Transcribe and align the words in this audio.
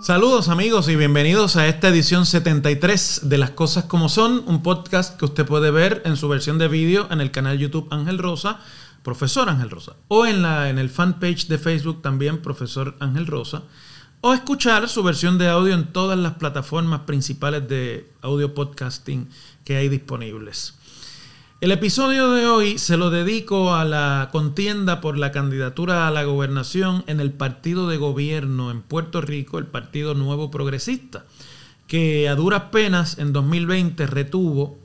Saludos 0.00 0.48
amigos 0.48 0.88
y 0.88 0.96
bienvenidos 0.96 1.54
a 1.56 1.68
esta 1.68 1.88
edición 1.88 2.26
73 2.26 3.20
de 3.24 3.38
Las 3.38 3.50
Cosas 3.50 3.84
como 3.84 4.08
Son, 4.08 4.42
un 4.46 4.62
podcast 4.62 5.16
que 5.16 5.24
usted 5.24 5.46
puede 5.46 5.70
ver 5.70 6.02
en 6.04 6.16
su 6.16 6.28
versión 6.28 6.58
de 6.58 6.68
vídeo 6.68 7.06
en 7.10 7.20
el 7.20 7.30
canal 7.30 7.58
YouTube 7.58 7.86
Ángel 7.90 8.18
Rosa, 8.18 8.58
profesor 9.02 9.48
Ángel 9.48 9.70
Rosa, 9.70 9.96
o 10.08 10.26
en, 10.26 10.42
la, 10.42 10.68
en 10.68 10.78
el 10.78 10.90
fanpage 10.90 11.46
de 11.46 11.58
Facebook 11.58 12.02
también 12.02 12.42
profesor 12.42 12.96
Ángel 12.98 13.26
Rosa, 13.26 13.62
o 14.22 14.34
escuchar 14.34 14.88
su 14.88 15.02
versión 15.02 15.38
de 15.38 15.48
audio 15.48 15.74
en 15.74 15.92
todas 15.92 16.18
las 16.18 16.34
plataformas 16.34 17.00
principales 17.00 17.66
de 17.68 18.06
audio 18.20 18.54
podcasting 18.54 19.28
que 19.64 19.76
hay 19.76 19.88
disponibles. 19.88 20.74
El 21.62 21.72
episodio 21.72 22.30
de 22.32 22.46
hoy 22.46 22.78
se 22.78 22.96
lo 22.96 23.10
dedico 23.10 23.74
a 23.74 23.84
la 23.84 24.28
contienda 24.32 25.00
por 25.00 25.18
la 25.18 25.32
candidatura 25.32 26.06
a 26.06 26.10
la 26.10 26.24
gobernación 26.24 27.04
en 27.06 27.20
el 27.20 27.32
partido 27.32 27.88
de 27.88 27.96
gobierno 27.96 28.70
en 28.70 28.82
Puerto 28.82 29.20
Rico, 29.20 29.58
el 29.58 29.66
Partido 29.66 30.14
Nuevo 30.14 30.50
Progresista, 30.50 31.24
que 31.86 32.28
a 32.28 32.34
duras 32.34 32.64
penas 32.72 33.18
en 33.18 33.32
2020 33.32 34.06
retuvo 34.06 34.78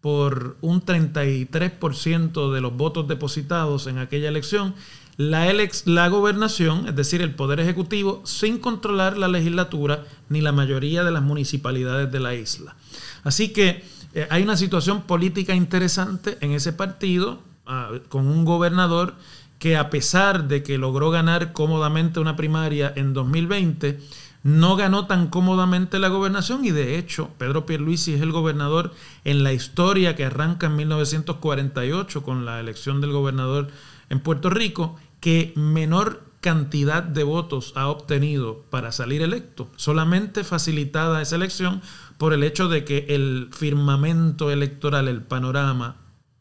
por 0.00 0.56
un 0.62 0.84
33% 0.84 2.52
de 2.52 2.60
los 2.60 2.76
votos 2.76 3.06
depositados 3.06 3.86
en 3.86 3.98
aquella 3.98 4.28
elección 4.28 4.74
la, 5.20 5.52
la 5.84 6.08
gobernación, 6.08 6.88
es 6.88 6.96
decir, 6.96 7.20
el 7.20 7.34
Poder 7.34 7.60
Ejecutivo, 7.60 8.22
sin 8.24 8.56
controlar 8.56 9.18
la 9.18 9.28
legislatura 9.28 10.04
ni 10.30 10.40
la 10.40 10.50
mayoría 10.50 11.04
de 11.04 11.10
las 11.10 11.22
municipalidades 11.22 12.10
de 12.10 12.20
la 12.20 12.34
isla. 12.34 12.74
Así 13.22 13.50
que 13.50 13.84
eh, 14.14 14.26
hay 14.30 14.42
una 14.42 14.56
situación 14.56 15.02
política 15.02 15.54
interesante 15.54 16.38
en 16.40 16.52
ese 16.52 16.72
partido, 16.72 17.42
ah, 17.66 17.90
con 18.08 18.28
un 18.28 18.46
gobernador 18.46 19.14
que 19.58 19.76
a 19.76 19.90
pesar 19.90 20.48
de 20.48 20.62
que 20.62 20.78
logró 20.78 21.10
ganar 21.10 21.52
cómodamente 21.52 22.18
una 22.18 22.34
primaria 22.34 22.90
en 22.96 23.12
2020, 23.12 24.00
no 24.42 24.74
ganó 24.74 25.06
tan 25.06 25.26
cómodamente 25.26 25.98
la 25.98 26.08
gobernación 26.08 26.64
y 26.64 26.70
de 26.70 26.96
hecho 26.96 27.28
Pedro 27.36 27.66
Pierluisi 27.66 28.14
es 28.14 28.22
el 28.22 28.32
gobernador 28.32 28.94
en 29.24 29.44
la 29.44 29.52
historia 29.52 30.16
que 30.16 30.24
arranca 30.24 30.68
en 30.68 30.76
1948 30.76 32.22
con 32.22 32.46
la 32.46 32.58
elección 32.58 33.02
del 33.02 33.12
gobernador 33.12 33.68
en 34.08 34.20
Puerto 34.20 34.48
Rico 34.48 34.96
que 35.20 35.52
menor 35.56 36.30
cantidad 36.40 37.02
de 37.02 37.22
votos 37.22 37.72
ha 37.76 37.88
obtenido 37.88 38.64
para 38.70 38.92
salir 38.92 39.22
electo, 39.22 39.68
solamente 39.76 40.42
facilitada 40.42 41.20
esa 41.20 41.36
elección 41.36 41.82
por 42.18 42.32
el 42.32 42.42
hecho 42.42 42.68
de 42.68 42.84
que 42.84 43.06
el 43.10 43.50
firmamento 43.52 44.50
electoral, 44.50 45.08
el 45.08 45.22
panorama, 45.22 45.96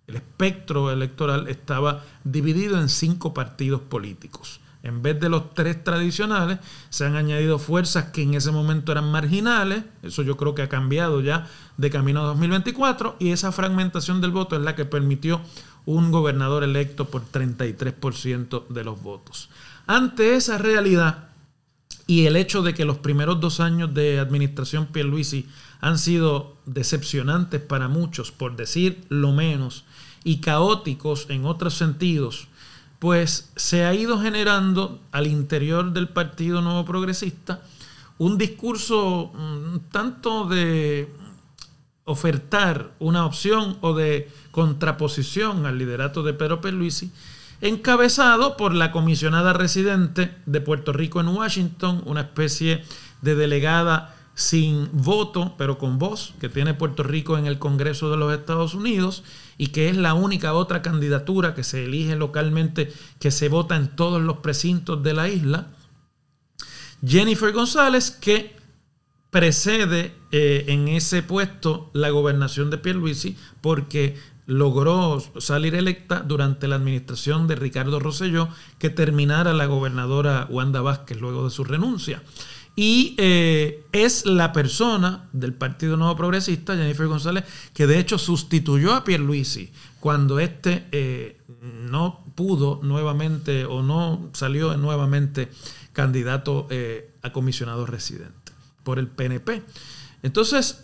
el 0.07 0.15
espectro 0.15 0.91
electoral 0.91 1.47
estaba 1.47 2.03
dividido 2.23 2.79
en 2.79 2.89
cinco 2.89 3.33
partidos 3.33 3.81
políticos. 3.81 4.61
En 4.81 5.01
vez 5.01 5.19
de 5.19 5.27
los 5.27 5.53
tres 5.53 5.83
tradicionales, 5.83 6.59
se 6.89 7.05
han 7.05 7.17
añadido 7.17 7.59
fuerzas 7.59 8.05
que 8.05 8.23
en 8.23 8.33
ese 8.33 8.51
momento 8.51 8.93
eran 8.93 9.11
marginales, 9.11 9.83
eso 10.03 10.23
yo 10.23 10.37
creo 10.37 10.55
que 10.55 10.61
ha 10.61 10.69
cambiado 10.69 11.19
ya 11.19 11.47
de 11.75 11.89
camino 11.89 12.21
a 12.21 12.27
2024, 12.27 13.17
y 13.19 13.31
esa 13.31 13.51
fragmentación 13.51 14.21
del 14.21 14.31
voto 14.31 14.55
es 14.55 14.61
la 14.61 14.75
que 14.75 14.85
permitió 14.85 15.41
un 15.85 16.11
gobernador 16.11 16.63
electo 16.63 17.05
por 17.05 17.25
33% 17.25 18.67
de 18.67 18.83
los 18.83 19.01
votos. 19.01 19.49
Ante 19.87 20.35
esa 20.35 20.57
realidad 20.57 21.29
y 22.05 22.25
el 22.25 22.35
hecho 22.35 22.61
de 22.61 22.73
que 22.73 22.85
los 22.85 22.97
primeros 22.97 23.39
dos 23.39 23.59
años 23.59 23.93
de 23.93 24.19
administración 24.19 24.87
Pierluisi 24.87 25.47
han 25.79 25.97
sido 25.97 26.57
decepcionantes 26.65 27.61
para 27.61 27.87
muchos, 27.87 28.31
por 28.31 28.55
decir 28.55 29.03
lo 29.09 29.31
menos, 29.31 29.85
y 30.23 30.41
caóticos 30.41 31.27
en 31.29 31.45
otros 31.45 31.75
sentidos, 31.75 32.47
pues 32.99 33.51
se 33.55 33.85
ha 33.85 33.93
ido 33.93 34.19
generando 34.19 34.99
al 35.11 35.27
interior 35.27 35.93
del 35.93 36.09
Partido 36.09 36.61
Nuevo 36.61 36.83
Progresista 36.83 37.61
un 38.17 38.37
discurso 38.37 39.31
mm, 39.33 39.77
tanto 39.91 40.45
de 40.45 41.07
ofertar 42.09 42.91
una 42.97 43.23
opción 43.23 43.77
o 43.81 43.93
de 43.93 44.31
contraposición 44.49 45.67
al 45.67 45.77
liderato 45.77 46.23
de 46.23 46.33
Pedro 46.33 46.59
Pierluisi, 46.59 47.11
encabezado 47.61 48.57
por 48.57 48.73
la 48.73 48.91
comisionada 48.91 49.53
residente 49.53 50.35
de 50.47 50.59
Puerto 50.59 50.91
Rico 50.91 51.19
en 51.19 51.27
Washington, 51.27 52.01
una 52.05 52.21
especie 52.21 52.83
de 53.21 53.35
delegada 53.35 54.15
sin 54.33 54.89
voto, 54.91 55.53
pero 55.55 55.77
con 55.77 55.99
voz, 55.99 56.33
que 56.39 56.49
tiene 56.49 56.73
Puerto 56.73 57.03
Rico 57.03 57.37
en 57.37 57.45
el 57.45 57.59
Congreso 57.59 58.09
de 58.09 58.17
los 58.17 58.33
Estados 58.33 58.73
Unidos 58.73 59.23
y 59.59 59.67
que 59.67 59.89
es 59.89 59.95
la 59.95 60.15
única 60.15 60.53
otra 60.53 60.81
candidatura 60.81 61.53
que 61.53 61.63
se 61.63 61.85
elige 61.85 62.15
localmente, 62.15 62.91
que 63.19 63.29
se 63.29 63.49
vota 63.49 63.75
en 63.75 63.95
todos 63.95 64.19
los 64.19 64.37
precintos 64.37 65.03
de 65.03 65.13
la 65.13 65.29
isla. 65.29 65.67
Jennifer 67.05 67.51
González, 67.51 68.09
que 68.09 68.58
precede 69.31 70.13
eh, 70.31 70.65
en 70.67 70.87
ese 70.87 71.21
puesto 71.23 71.89
la 71.93 72.09
gobernación 72.09 72.69
de 72.69 72.77
Pierluisi 72.77 73.37
porque 73.61 74.17
logró 74.45 75.21
salir 75.37 75.75
electa 75.75 76.21
durante 76.21 76.67
la 76.67 76.77
administración 76.77 77.47
de 77.47 77.55
Ricardo 77.55 77.99
Rosselló 77.99 78.49
que 78.79 78.89
terminara 78.89 79.53
la 79.53 79.67
gobernadora 79.67 80.47
Wanda 80.49 80.81
Vázquez 80.81 81.21
luego 81.21 81.45
de 81.45 81.51
su 81.51 81.63
renuncia. 81.63 82.23
Y 82.75 83.15
eh, 83.17 83.83
es 83.91 84.25
la 84.25 84.53
persona 84.53 85.27
del 85.33 85.53
Partido 85.53 85.97
Nuevo 85.97 86.15
Progresista, 86.15 86.77
Jennifer 86.77 87.07
González, 87.07 87.43
que 87.73 87.87
de 87.87 87.99
hecho 87.99 88.17
sustituyó 88.17 88.93
a 88.93 89.03
Pierluisi 89.03 89.71
cuando 89.99 90.39
éste 90.39 90.87
eh, 90.91 91.41
no 91.61 92.23
pudo 92.35 92.79
nuevamente 92.81 93.65
o 93.65 93.83
no 93.83 94.29
salió 94.33 94.75
nuevamente 94.77 95.49
candidato 95.91 96.67
a 97.21 97.31
comisionado 97.33 97.85
residente 97.85 98.38
por 98.89 98.97
el 98.97 99.07
PNP. 99.07 99.61
Entonces, 100.23 100.83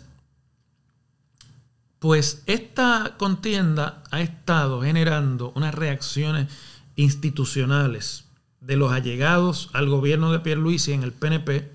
pues 1.98 2.44
esta 2.46 3.16
contienda 3.18 4.04
ha 4.12 4.20
estado 4.20 4.80
generando 4.80 5.50
unas 5.56 5.74
reacciones 5.74 6.46
institucionales 6.94 8.26
de 8.60 8.76
los 8.76 8.92
allegados 8.92 9.70
al 9.72 9.88
gobierno 9.88 10.30
de 10.30 10.38
Pierluisi 10.38 10.92
en 10.92 11.02
el 11.02 11.10
PNP 11.10 11.68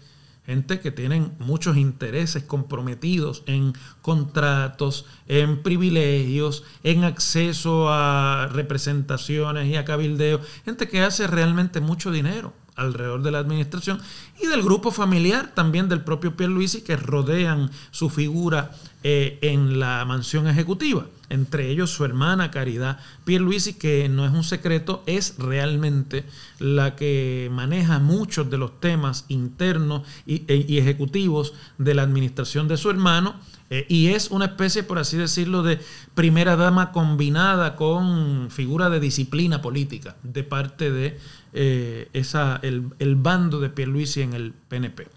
gente 0.46 0.80
que 0.80 0.92
tienen 0.92 1.34
muchos 1.40 1.75
intereses 1.75 2.44
comprometidos 2.44 3.44
en 3.46 3.74
contratos, 4.02 5.06
en 5.28 5.63
privilegios, 5.63 6.63
en 6.86 7.03
acceso 7.03 7.90
a 7.90 8.48
representaciones 8.53 9.68
y 9.68 9.75
a 9.75 9.84
cabildeo, 9.84 10.40
gente 10.63 10.88
que 10.88 11.02
hace 11.02 11.28
realmente 11.28 11.81
mucho 11.81 12.09
dinero 12.09 12.53
alrededor 12.76 13.22
de 13.22 13.32
la 13.32 13.40
administración 13.40 14.00
y 14.42 14.48
del 14.48 14.64
grupo 14.64 14.92
familiar 14.92 15.54
también 15.54 15.90
del 15.90 16.02
propio 16.02 16.36
Pierluisi 16.36 16.82
que 16.82 16.96
rodean 16.96 17.70
su 17.92 18.09
figura 18.09 18.72
eh, 19.04 19.40
en 19.42 19.80
la 19.80 20.06
mansión 20.06 20.48
ejecutiva. 20.48 21.06
Entre 21.30 21.70
ellos 21.70 21.90
su 21.90 22.04
hermana 22.06 22.52
Caridad 22.52 23.00
Pierluisi, 23.24 23.74
que 23.74 24.10
no 24.10 24.26
es 24.26 24.31
un 24.31 24.44
secreto, 24.44 25.02
es 25.06 25.38
realmente 25.38 26.26
la 26.60 26.96
que 26.96 27.50
maneja 27.52 28.00
muchos 28.00 28.50
de 28.50 28.58
los 28.58 28.80
temas 28.80 29.26
internos 29.30 30.04
y, 30.26 30.44
e, 30.48 30.78
ejecutivos 30.78 31.54
de 31.78 31.96
la 31.96 32.04
administración 32.04 32.68
de 32.68 32.78
su 32.78 32.90
hermano. 32.90 33.36
Eh, 33.70 33.86
y 33.88 34.08
es 34.08 34.30
una 34.30 34.46
especie, 34.46 34.84
por 34.84 35.00
así 35.00 35.16
decirlo, 35.16 35.64
de 35.64 35.80
primera 36.14 36.58
dama 36.58 36.92
combinada 36.92 37.78
con 37.78 38.52
figura 38.52 38.90
de 38.90 39.00
disciplina 39.00 39.62
política 39.62 40.18
de 40.24 40.44
parte 40.44 40.92
de 40.92 41.18
eh, 41.53 42.09
esa, 42.13 42.59
el, 42.62 42.89
el, 43.00 43.16
bando 43.16 43.59
de 43.59 43.69
Pierluisi 43.69 44.22
en 44.22 44.34
el 44.34 44.53
PNP. 44.53 45.07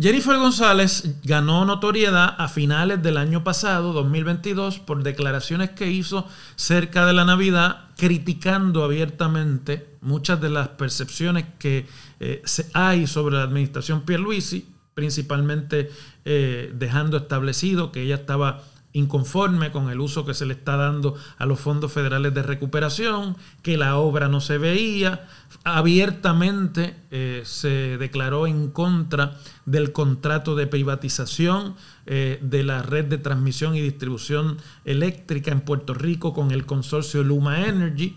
Jennifer 0.00 0.36
González 0.36 1.20
ganó 1.22 1.64
notoriedad 1.64 2.34
a 2.36 2.48
finales 2.48 3.00
del 3.00 3.16
año 3.16 3.44
pasado, 3.44 3.92
2022, 3.92 4.80
por 4.80 5.04
declaraciones 5.04 5.70
que 5.70 5.88
hizo 5.88 6.26
cerca 6.56 7.06
de 7.06 7.12
la 7.12 7.24
Navidad, 7.24 7.90
criticando 7.96 8.82
abiertamente 8.82 9.86
muchas 10.00 10.40
de 10.40 10.50
las 10.50 10.68
percepciones 10.68 11.44
que 11.60 11.86
eh, 12.18 12.42
hay 12.72 13.06
sobre 13.06 13.36
la 13.36 13.44
administración 13.44 14.02
Pierluisi, 14.02 14.68
principalmente 14.94 15.90
eh, 16.24 16.72
dejando 16.74 17.16
establecido 17.16 17.92
que 17.92 18.02
ella 18.02 18.16
estaba 18.16 18.64
inconforme 18.94 19.72
con 19.72 19.90
el 19.90 20.00
uso 20.00 20.24
que 20.24 20.34
se 20.34 20.46
le 20.46 20.54
está 20.54 20.76
dando 20.76 21.16
a 21.36 21.46
los 21.46 21.60
fondos 21.60 21.92
federales 21.92 22.32
de 22.32 22.42
recuperación, 22.42 23.36
que 23.60 23.76
la 23.76 23.96
obra 23.96 24.28
no 24.28 24.40
se 24.40 24.56
veía, 24.56 25.26
abiertamente 25.64 26.96
eh, 27.10 27.42
se 27.44 27.98
declaró 27.98 28.46
en 28.46 28.70
contra 28.70 29.36
del 29.66 29.92
contrato 29.92 30.54
de 30.54 30.68
privatización 30.68 31.74
eh, 32.06 32.38
de 32.40 32.62
la 32.62 32.82
red 32.82 33.06
de 33.06 33.18
transmisión 33.18 33.74
y 33.74 33.80
distribución 33.80 34.58
eléctrica 34.84 35.50
en 35.50 35.62
Puerto 35.62 35.92
Rico 35.92 36.32
con 36.32 36.52
el 36.52 36.64
consorcio 36.64 37.24
Luma 37.24 37.66
Energy. 37.66 38.16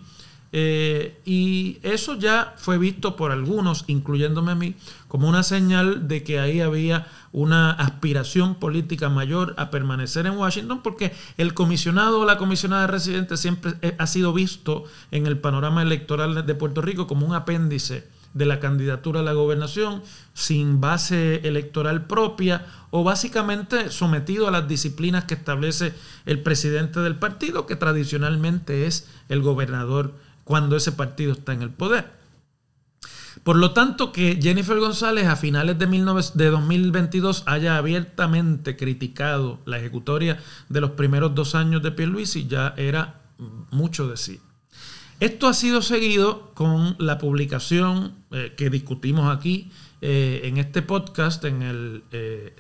Eh, 0.52 1.20
y 1.26 1.80
eso 1.84 2.18
ya 2.18 2.54
fue 2.58 2.78
visto 2.78 3.16
por 3.16 3.32
algunos, 3.32 3.84
incluyéndome 3.88 4.52
a 4.52 4.56
mí, 4.56 4.76
como 5.08 5.28
una 5.28 5.44
señal 5.44 6.08
de 6.08 6.24
que 6.24 6.40
ahí 6.40 6.62
había 6.62 7.08
una 7.32 7.72
aspiración 7.72 8.56
política 8.56 9.10
mayor 9.10 9.54
a 9.58 9.70
permanecer 9.70 10.26
en 10.26 10.38
Washington, 10.38 10.82
porque 10.82 11.14
el 11.38 11.54
comisionado 11.54 12.22
o 12.22 12.26
la 12.26 12.38
comisionada 12.38 12.88
residente 12.88 13.38
siempre 13.38 13.74
eh, 13.82 13.96
ha 14.00 14.08
sido 14.08 14.34
visto 14.34 14.86
en 15.12 15.28
el 15.28 15.38
panorama 15.38 15.82
electoral 15.82 16.46
de 16.46 16.56
Puerto 16.56 16.82
Rico 16.82 17.08
como 17.08 17.26
un 17.26 17.36
apéndice 17.36 18.08
de 18.34 18.46
la 18.46 18.60
candidatura 18.60 19.22
a 19.22 19.24
la 19.24 19.34
gobernación 19.34 20.04
sin 20.34 20.80
base 20.80 21.42
electoral 21.48 22.06
propia 22.06 22.66
o 22.92 23.04
básicamente 23.04 23.90
sometido 23.90 24.48
a 24.48 24.52
las 24.52 24.68
disciplinas 24.68 25.26
que 25.26 25.34
establece 25.34 25.94
el 26.26 26.42
presidente 26.42 27.00
del 27.00 27.16
partido, 27.16 27.66
que 27.66 27.76
tradicionalmente 27.76 28.86
es 28.86 29.08
el 29.30 29.42
gobernador 29.42 30.14
cuando 30.48 30.78
ese 30.78 30.94
partido 30.94 31.34
está 31.34 31.52
en 31.52 31.62
el 31.62 31.72
poder. 31.72 32.10
Por 33.44 33.58
lo 33.58 33.72
tanto, 33.72 34.14
que 34.14 34.40
Jennifer 34.42 34.80
González 34.80 35.28
a 35.28 35.36
finales 35.36 35.78
de, 35.78 36.50
2022 36.50 37.44
haya 37.46 37.78
abiertamente 37.78 38.78
criticado 38.78 39.60
la 39.66 39.78
ejecutoria 39.78 40.40
de 40.70 40.82
los 40.82 40.92
primeros 40.92 41.36
dos 41.36 41.54
años 41.54 41.84
de 41.84 41.92
Pierluisi 41.92 42.48
ya 42.48 42.74
era 42.78 43.22
mucho 43.70 44.08
decir. 44.08 44.40
Esto 45.20 45.48
ha 45.48 45.54
sido 45.54 45.82
seguido 45.82 46.52
con 46.54 46.96
la 46.98 47.18
publicación 47.18 48.16
eh, 48.32 48.54
que 48.56 48.70
discutimos 48.70 49.36
aquí 49.36 49.70
eh, 50.02 50.42
en 50.46 50.58
este 50.58 50.82
podcast, 50.82 51.44
en 51.44 51.62
el 51.62 52.04
eh, 52.12 52.56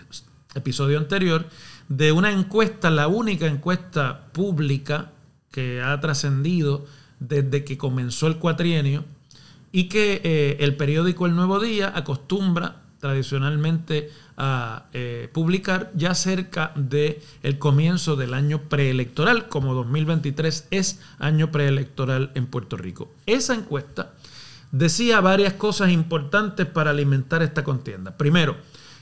episodio 0.56 0.98
anterior, 0.98 1.48
de 1.88 2.12
una 2.12 2.32
encuesta, 2.32 2.90
la 2.90 3.08
única 3.08 3.48
encuesta 3.48 4.28
pública 4.34 5.12
que 5.52 5.82
ha 5.82 6.00
trascendido 6.02 6.86
desde 7.20 7.64
que 7.64 7.78
comenzó 7.78 8.28
el 8.28 8.38
cuatrienio 8.38 9.06
y 9.72 9.90
que 9.90 10.58
el 10.60 10.76
periódico 10.76 11.26
El 11.26 11.36
Nuevo 11.36 11.60
Día 11.60 11.92
acostumbra 11.96 12.82
tradicionalmente 13.00 14.12
a 14.38 14.86
eh, 14.94 15.30
publicar 15.34 15.92
ya 15.96 16.14
cerca 16.14 16.72
del 16.76 17.20
el 17.44 17.58
comienzo 17.58 18.16
del 18.16 18.34
año 18.34 18.64
preelectoral, 18.70 19.48
como 19.48 19.74
2023 19.74 20.68
es 20.72 21.00
año 21.20 21.52
preelectoral 21.52 22.32
en 22.36 22.48
Puerto 22.48 22.78
Rico. 22.78 23.12
Esa 23.26 23.56
encuesta 23.56 24.14
decía 24.72 25.22
varias 25.22 25.54
cosas 25.54 25.92
importantes 25.92 26.66
para 26.66 26.92
alimentar 26.92 27.42
esta 27.42 27.64
contienda. 27.64 28.18
Primero, 28.18 28.58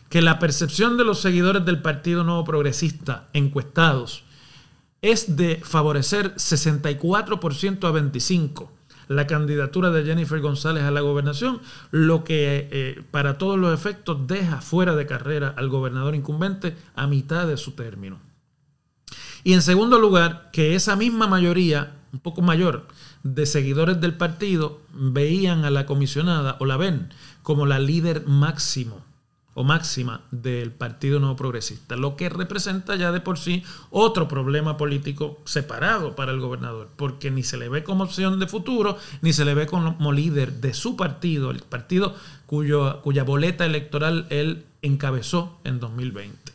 que 0.10 0.22
la 0.22 0.40
percepción 0.40 0.98
de 0.98 1.04
los 1.04 1.20
seguidores 1.20 1.66
del 1.66 1.82
Partido 1.82 2.24
Nuevo 2.24 2.46
Progresista 2.46 3.28
encuestados 3.34 4.24
es 5.12 5.36
de 5.36 5.62
favorecer 5.64 6.36
64% 6.36 7.88
a 7.88 7.92
25% 7.92 8.70
la 9.08 9.28
candidatura 9.28 9.92
de 9.92 10.04
Jennifer 10.04 10.40
González 10.40 10.84
a 10.84 10.90
la 10.90 11.02
gobernación, 11.02 11.62
lo 11.92 12.24
que 12.24 12.68
eh, 12.72 13.04
para 13.12 13.38
todos 13.38 13.60
los 13.60 13.72
efectos 13.72 14.26
deja 14.26 14.62
fuera 14.62 14.96
de 14.96 15.06
carrera 15.06 15.54
al 15.56 15.70
gobernador 15.70 16.16
incumbente 16.16 16.76
a 16.96 17.06
mitad 17.06 17.46
de 17.46 17.58
su 17.58 17.74
término. 17.74 18.20
Y 19.44 19.54
en 19.54 19.62
segundo 19.62 20.00
lugar, 20.00 20.50
que 20.52 20.74
esa 20.74 20.96
misma 20.96 21.28
mayoría, 21.28 21.98
un 22.12 22.20
poco 22.20 22.42
mayor, 22.42 22.88
de 23.22 23.46
seguidores 23.46 24.02
del 24.02 24.16
partido 24.16 24.82
veían 24.92 25.66
a 25.66 25.70
la 25.70 25.86
comisionada 25.86 26.58
o 26.60 26.66
la 26.66 26.78
ven 26.78 27.10
como 27.44 27.68
la 27.68 27.78
líder 27.78 28.26
máximo 28.26 29.05
o 29.56 29.64
máxima 29.64 30.22
del 30.32 30.72
Partido 30.72 31.20
Nuevo 31.20 31.38
Progresista, 31.38 31.96
lo 31.96 32.18
que 32.18 32.28
representa 32.28 32.96
ya 32.98 33.14
de 33.14 33.22
por 33.22 33.40
sí 33.40 33.64
otro 33.90 34.28
problema 34.28 34.76
político 34.76 35.40
separado 35.46 36.14
para 36.14 36.34
el 36.34 36.42
gobernador, 36.42 36.90
porque 36.98 37.32
ni 37.32 37.42
se 37.42 37.58
le 37.58 37.70
ve 37.70 37.84
como 37.84 38.04
opción 38.04 38.38
de 38.38 38.48
futuro, 38.48 38.98
ni 39.22 39.32
se 39.32 39.46
le 39.46 39.54
ve 39.54 39.66
como 39.66 40.12
líder 40.12 40.60
de 40.60 40.74
su 40.74 40.98
partido, 40.98 41.52
el 41.52 41.62
partido 41.62 42.16
cuya 42.46 43.24
boleta 43.24 43.66
electoral 43.66 44.28
él 44.30 44.66
encabezó 44.82 45.58
en 45.64 45.80
2020. 45.80 46.54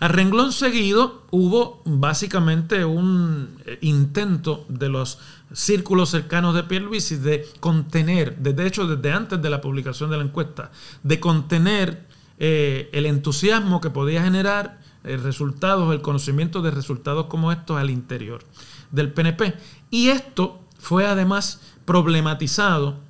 A 0.00 0.08
renglón 0.08 0.52
seguido 0.52 1.24
hubo 1.30 1.82
básicamente 1.84 2.84
un 2.84 3.58
eh, 3.64 3.78
intento 3.82 4.64
de 4.68 4.88
los 4.88 5.18
círculos 5.52 6.10
cercanos 6.10 6.54
de 6.54 6.64
Pierluisi 6.64 7.16
de 7.16 7.46
contener, 7.60 8.36
de 8.38 8.66
hecho 8.66 8.86
desde 8.86 9.12
antes 9.12 9.40
de 9.40 9.50
la 9.50 9.60
publicación 9.60 10.10
de 10.10 10.16
la 10.16 10.24
encuesta, 10.24 10.72
de 11.02 11.20
contener 11.20 12.13
eh, 12.38 12.90
el 12.92 13.06
entusiasmo 13.06 13.80
que 13.80 13.90
podía 13.90 14.22
generar 14.22 14.80
eh, 15.04 15.16
resultados, 15.16 15.92
el 15.94 16.02
conocimiento 16.02 16.62
de 16.62 16.70
resultados 16.70 17.26
como 17.26 17.52
estos 17.52 17.78
al 17.78 17.90
interior 17.90 18.44
del 18.90 19.12
PNP. 19.12 19.54
Y 19.90 20.08
esto 20.08 20.60
fue 20.78 21.06
además 21.06 21.60
problematizado 21.84 23.00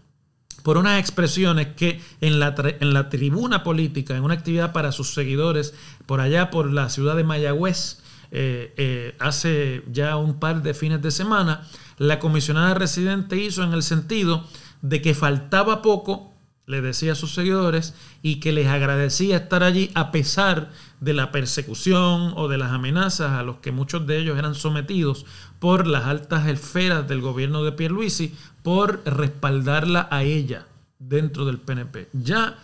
por 0.62 0.78
unas 0.78 0.98
expresiones 0.98 1.68
que 1.68 2.00
en 2.20 2.40
la, 2.40 2.54
en 2.80 2.94
la 2.94 3.08
tribuna 3.08 3.62
política, 3.62 4.16
en 4.16 4.24
una 4.24 4.34
actividad 4.34 4.72
para 4.72 4.92
sus 4.92 5.12
seguidores, 5.12 5.74
por 6.06 6.20
allá 6.20 6.50
por 6.50 6.70
la 6.70 6.88
ciudad 6.88 7.16
de 7.16 7.24
Mayagüez, 7.24 8.02
eh, 8.36 9.14
hace 9.20 9.84
ya 9.92 10.16
un 10.16 10.40
par 10.40 10.62
de 10.62 10.74
fines 10.74 11.00
de 11.02 11.10
semana, 11.10 11.68
la 11.98 12.18
comisionada 12.18 12.74
residente 12.74 13.36
hizo 13.36 13.62
en 13.62 13.72
el 13.72 13.82
sentido 13.82 14.44
de 14.82 15.00
que 15.00 15.14
faltaba 15.14 15.82
poco 15.82 16.33
le 16.66 16.80
decía 16.80 17.12
a 17.12 17.16
sus 17.16 17.34
seguidores 17.34 17.94
y 18.22 18.36
que 18.40 18.52
les 18.52 18.68
agradecía 18.68 19.36
estar 19.36 19.62
allí 19.62 19.90
a 19.94 20.10
pesar 20.10 20.70
de 21.00 21.12
la 21.12 21.30
persecución 21.30 22.32
o 22.36 22.48
de 22.48 22.58
las 22.58 22.72
amenazas 22.72 23.32
a 23.32 23.42
los 23.42 23.56
que 23.56 23.72
muchos 23.72 24.06
de 24.06 24.18
ellos 24.18 24.38
eran 24.38 24.54
sometidos 24.54 25.26
por 25.58 25.86
las 25.86 26.04
altas 26.04 26.46
esferas 26.48 27.06
del 27.06 27.20
gobierno 27.20 27.64
de 27.64 27.72
Pierluisi 27.72 28.34
por 28.62 29.02
respaldarla 29.04 30.08
a 30.10 30.22
ella 30.22 30.66
dentro 30.98 31.44
del 31.44 31.58
PNP. 31.58 32.08
Ya 32.12 32.58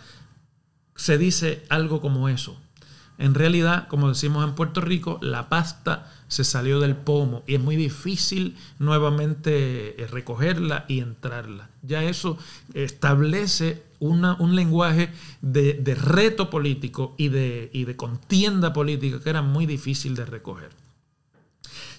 se 0.95 1.17
dice 1.17 1.63
algo 1.69 2.01
como 2.01 2.29
eso. 2.29 2.59
En 3.17 3.35
realidad, 3.35 3.87
como 3.87 4.09
decimos 4.09 4.43
en 4.43 4.55
Puerto 4.55 4.81
Rico, 4.81 5.19
la 5.21 5.47
pasta 5.47 6.11
se 6.31 6.45
salió 6.45 6.79
del 6.79 6.95
pomo 6.95 7.43
y 7.45 7.55
es 7.55 7.61
muy 7.61 7.75
difícil 7.75 8.55
nuevamente 8.79 10.01
eh, 10.01 10.07
recogerla 10.07 10.85
y 10.87 11.01
entrarla. 11.01 11.69
Ya 11.81 12.05
eso 12.05 12.37
establece 12.73 13.83
un 13.99 14.55
lenguaje 14.55 15.11
de, 15.41 15.93
reto 15.93 16.49
político 16.49 17.15
y 17.17 17.27
de, 17.27 17.69
y 17.73 17.83
de 17.83 17.97
contienda 17.97 18.71
política 18.71 19.19
que 19.19 19.29
era 19.29 19.41
muy 19.41 19.65
difícil 19.65 20.15
de 20.15 20.25
recoger. 20.25 20.69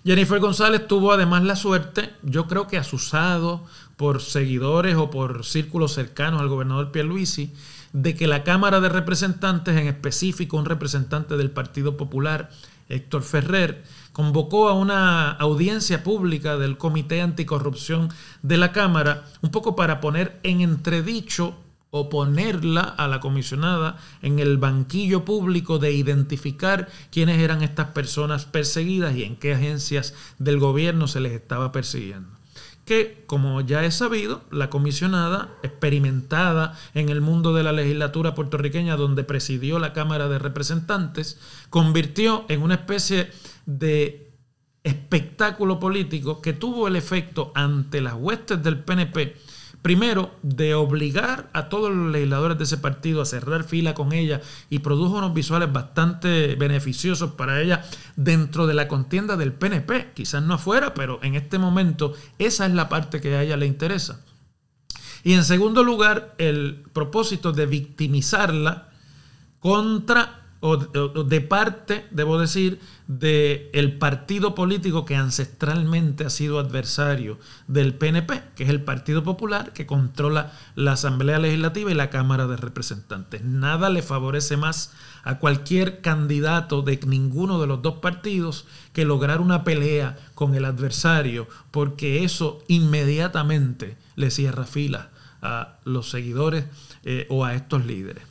Jennifer 0.03 0.41
González 0.41 0.89
tuvo 0.89 1.13
además 1.13 1.45
la 1.45 1.55
suerte, 1.55 2.15
yo 2.23 2.47
creo 2.47 2.67
que 2.69 2.79
asusado 2.79 3.67
por 3.99 4.23
seguidores 4.23 4.97
o 4.97 5.11
por 5.11 5.45
círculos 5.45 5.93
cercanos 5.93 6.41
al 6.41 6.49
gobernador 6.49 6.91
Pierluisi, 6.91 7.53
de 7.93 8.15
que 8.15 8.27
la 8.27 8.45
Cámara 8.45 8.81
de 8.81 8.89
Representantes, 8.89 9.77
en 9.77 9.87
específico 9.87 10.57
un 10.57 10.65
representante 10.65 11.37
del 11.37 11.51
Partido 11.51 11.97
Popular, 11.97 12.51
Héctor 12.89 13.23
Ferrer, 13.23 13.85
convocó 14.13 14.69
a 14.69 14.75
una 14.75 15.31
audiencia 15.31 16.03
pública 16.03 16.57
del 16.57 16.79
Comité 16.79 17.21
Anticorrupción 17.23 18.11
de 18.43 18.57
la 18.57 18.73
Cámara, 18.73 19.25
un 19.41 19.51
poco 19.51 19.77
para 19.77 20.01
poner 20.01 20.39
en 20.43 20.61
entredicho 20.61 21.57
o 21.91 22.09
ponerla 22.09 22.81
a 22.81 23.07
la 23.07 23.21
comisionada 23.21 23.99
en 24.23 24.39
el 24.39 24.57
banquillo 24.57 25.27
público 25.27 25.79
de 25.79 25.93
identificar 25.93 26.89
quiénes 27.11 27.39
eran 27.39 27.63
estas 27.63 27.89
personas 27.89 28.47
perseguidas 28.47 29.15
y 29.15 29.25
en 29.25 29.37
qué 29.37 29.53
agencias 29.53 30.15
del 30.39 30.59
gobierno 30.59 31.07
se 31.07 31.21
les 31.21 31.33
estaba 31.33 31.71
persiguiendo. 31.71 32.32
Que, 32.85 33.23
como 33.27 33.61
ya 33.61 33.85
es 33.85 33.95
sabido, 33.95 34.43
la 34.51 34.69
comisionada, 34.69 35.57
experimentada 35.63 36.77
en 36.95 37.09
el 37.09 37.21
mundo 37.21 37.55
de 37.55 37.63
la 37.63 37.73
legislatura 37.73 38.35
puertorriqueña 38.35 38.97
donde 38.97 39.25
presidió 39.25 39.79
la 39.79 39.93
Cámara 39.93 40.29
de 40.29 40.39
Representantes, 40.39 41.39
convirtió 41.71 42.45
en 42.49 42.63
una 42.63 42.75
especie 42.75 43.31
de 43.67 44.33
espectáculo 44.83 45.79
político 45.79 46.43
que 46.43 46.53
tuvo 46.53 46.89
el 46.89 46.97
efecto 46.97 47.53
ante 47.55 48.01
las 48.01 48.15
huestes 48.15 48.63
del 48.63 48.81
PNP 48.81 49.37
primero, 49.83 50.35
de 50.43 50.75
obligar 50.75 51.51
a 51.53 51.69
todos 51.69 51.93
los 51.93 52.13
legisladores 52.13 52.57
de 52.57 52.65
ese 52.65 52.79
partido 52.79 53.21
a 53.21 53.27
cerrar 53.27 53.65
fila 53.65 53.95
con 53.95 54.13
ella 54.13 54.41
y 54.71 54.79
produjo 54.79 55.19
unos 55.19 55.35
visuales 55.35 55.73
bastante 55.73 56.55
beneficiosos 56.55 57.33
para 57.33 57.61
ella 57.61 57.85
dentro 58.17 58.69
de 58.69 58.75
la 58.75 58.87
contienda 58.89 59.37
del 59.37 59.53
PNP, 59.53 60.13
quizás 60.15 60.43
no 60.43 60.55
afuera, 60.55 60.95
pero 60.95 61.19
en 61.23 61.35
este 61.35 61.59
momento 61.59 62.15
esa 62.39 62.67
es 62.67 62.73
la 62.73 62.89
parte 62.89 63.21
que 63.21 63.35
a 63.35 63.43
ella 63.43 63.57
le 63.57 63.67
interesa. 63.67 64.25
Y 65.25 65.35
en 65.35 65.45
segundo 65.45 65.85
lugar, 65.85 66.35
el 66.39 66.85
propósito 66.93 67.53
de 67.53 67.67
victimizarla 67.67 68.89
contra 69.59 70.42
o, 70.65 70.77
de 70.77 71.41
parte, 71.41 72.07
debo 72.13 72.39
decir, 72.39 72.79
del 73.09 73.69
el 73.73 73.99
partido 73.99 74.55
político 74.55 75.05
que 75.05 75.17
ancestralmente 75.17 76.25
ha 76.25 76.31
sido 76.31 76.61
adversario 76.61 77.41
del 77.67 77.95
PNP, 77.95 78.43
que 78.55 78.63
es 78.63 78.71
el 78.71 78.81
Partido 78.81 79.25
Popular, 79.25 79.73
que 79.73 79.87
controla 79.87 80.53
la 80.77 80.93
Asamblea 80.93 81.41
Legislativa 81.41 81.91
y 81.91 81.95
la 81.95 82.11
Cámara 82.11 82.47
de 82.47 82.57
Representantes. 82.57 83.43
Nada 83.43 83.91
le 83.91 84.03
favorece 84.03 84.57
más 84.57 84.93
a 85.25 85.41
cualquier 85.41 86.01
candidato 86.01 86.83
de 86.83 87.01
ninguno 87.09 87.61
de 87.61 87.67
los 87.67 87.83
dos 87.83 87.95
partidos 87.95 88.65
que 88.93 89.05
lograr 89.05 89.41
una 89.41 89.65
pelea 89.65 90.17
con 90.37 90.55
el 90.55 90.65
adversario, 90.65 91.49
porque 91.73 92.23
eso 92.23 92.63
inmediatamente 92.69 93.97
le 94.15 94.31
cierra 94.31 94.65
fila 94.65 95.11
a 95.43 95.81
los 95.83 96.09
seguidores 96.09 96.67
eh, 97.03 97.27
o 97.31 97.45
a 97.45 97.55
estos 97.55 97.85
líderes. 97.85 98.23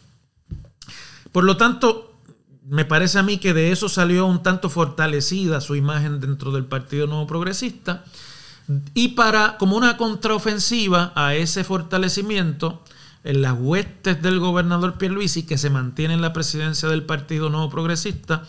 Por 1.33 1.43
lo 1.43 1.57
tanto, 1.57 2.10
me 2.71 2.85
parece 2.85 3.19
a 3.19 3.23
mí 3.23 3.37
que 3.37 3.53
de 3.53 3.73
eso 3.73 3.89
salió 3.89 4.25
un 4.25 4.43
tanto 4.43 4.69
fortalecida 4.69 5.59
su 5.59 5.75
imagen 5.75 6.21
dentro 6.21 6.53
del 6.53 6.63
Partido 6.63 7.05
Nuevo 7.05 7.27
Progresista. 7.27 8.05
Y 8.93 9.09
para, 9.09 9.57
como 9.57 9.75
una 9.75 9.97
contraofensiva 9.97 11.11
a 11.13 11.35
ese 11.35 11.65
fortalecimiento, 11.65 12.81
en 13.25 13.41
las 13.41 13.57
huestes 13.59 14.21
del 14.21 14.39
gobernador 14.39 14.97
Pierluisi, 14.97 15.43
que 15.43 15.57
se 15.57 15.69
mantiene 15.69 16.13
en 16.13 16.21
la 16.21 16.31
presidencia 16.31 16.87
del 16.87 17.03
Partido 17.03 17.49
Nuevo 17.49 17.69
Progresista, 17.69 18.43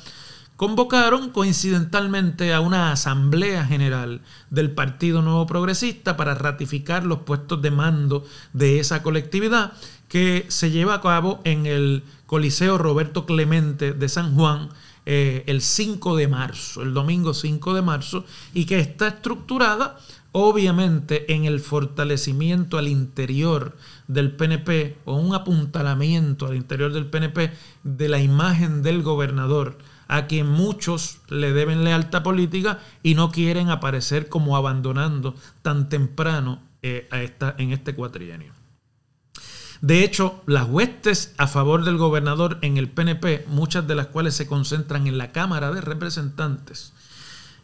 convocaron 0.55 1.31
coincidentalmente 1.31 2.55
a 2.55 2.61
una 2.61 2.93
asamblea 2.93 3.65
general 3.65 4.21
del 4.51 4.71
Partido 4.71 5.21
Nuevo 5.21 5.47
Progresista 5.47 6.17
para 6.17 6.35
ratificar 6.35 7.05
los 7.05 7.23
puestos 7.23 7.61
de 7.61 7.73
mando 7.73 8.25
de 8.53 8.79
esa 8.79 9.03
colectividad 9.03 9.73
que 10.13 10.45
se 10.49 10.71
lleva 10.71 10.93
a 10.93 11.01
cabo 11.01 11.41
en 11.45 11.65
el 11.65 12.05
Coliseo 12.27 12.77
Roberto 12.77 13.25
Clemente 13.25 13.95
de 13.95 14.11
San 14.11 14.35
Juan 14.35 14.69
eh, 15.07 15.43
el 15.47 15.63
5 15.63 16.17
de 16.17 16.29
marzo, 16.29 16.83
el 16.83 16.93
domingo 16.93 17.33
5 17.33 17.73
de 17.73 17.81
marzo, 17.81 18.27
y 18.53 18.67
que 18.67 18.79
está 18.79 19.09
estructurada 19.09 19.97
obviamente 20.33 21.33
en 21.33 21.47
el 21.47 21.61
fortalecimiento 21.61 22.77
al 22.77 22.89
interior 22.89 23.75
del 24.07 24.37
PNP 24.37 24.99
o 25.07 25.17
un 25.17 25.35
apuntalamiento 25.35 26.45
al 26.45 26.57
interior 26.57 26.93
del 26.93 27.07
PNP 27.07 27.51
de 27.83 28.09
la 28.11 28.21
imagen 28.21 28.83
del 28.83 29.03
gobernador 29.03 29.79
a 30.09 30.27
quien 30.27 30.47
muchos 30.47 31.21
le 31.31 31.55
deben 31.55 31.85
lealtad 31.85 32.23
política 32.23 32.81
y 33.03 33.15
no 33.15 33.31
quieren 33.31 33.71
aparecer 33.71 34.29
como 34.29 34.59
abandonando 34.59 35.35
tan 35.63 35.89
temprano 35.89 36.61
eh, 36.83 37.09
a 37.11 37.23
esta, 37.23 37.55
en 37.57 37.73
este 37.73 37.95
cuatrienio. 37.95 38.53
De 39.83 40.05
hecho, 40.05 40.41
las 40.47 40.69
huestes 40.69 41.35
a 41.39 41.49
favor 41.49 41.85
del 41.85 41.97
gobernador 41.97 42.59
en 42.63 42.77
el 42.77 42.89
PNP, 42.89 43.47
muchas 43.49 43.85
de 43.89 43.97
las 43.97 44.07
cuales 44.07 44.35
se 44.35 44.47
concentran 44.47 45.09
en 45.09 45.19
la 45.19 45.33
Cámara 45.33 45.73
de 45.73 45.81
Representantes, 45.81 46.93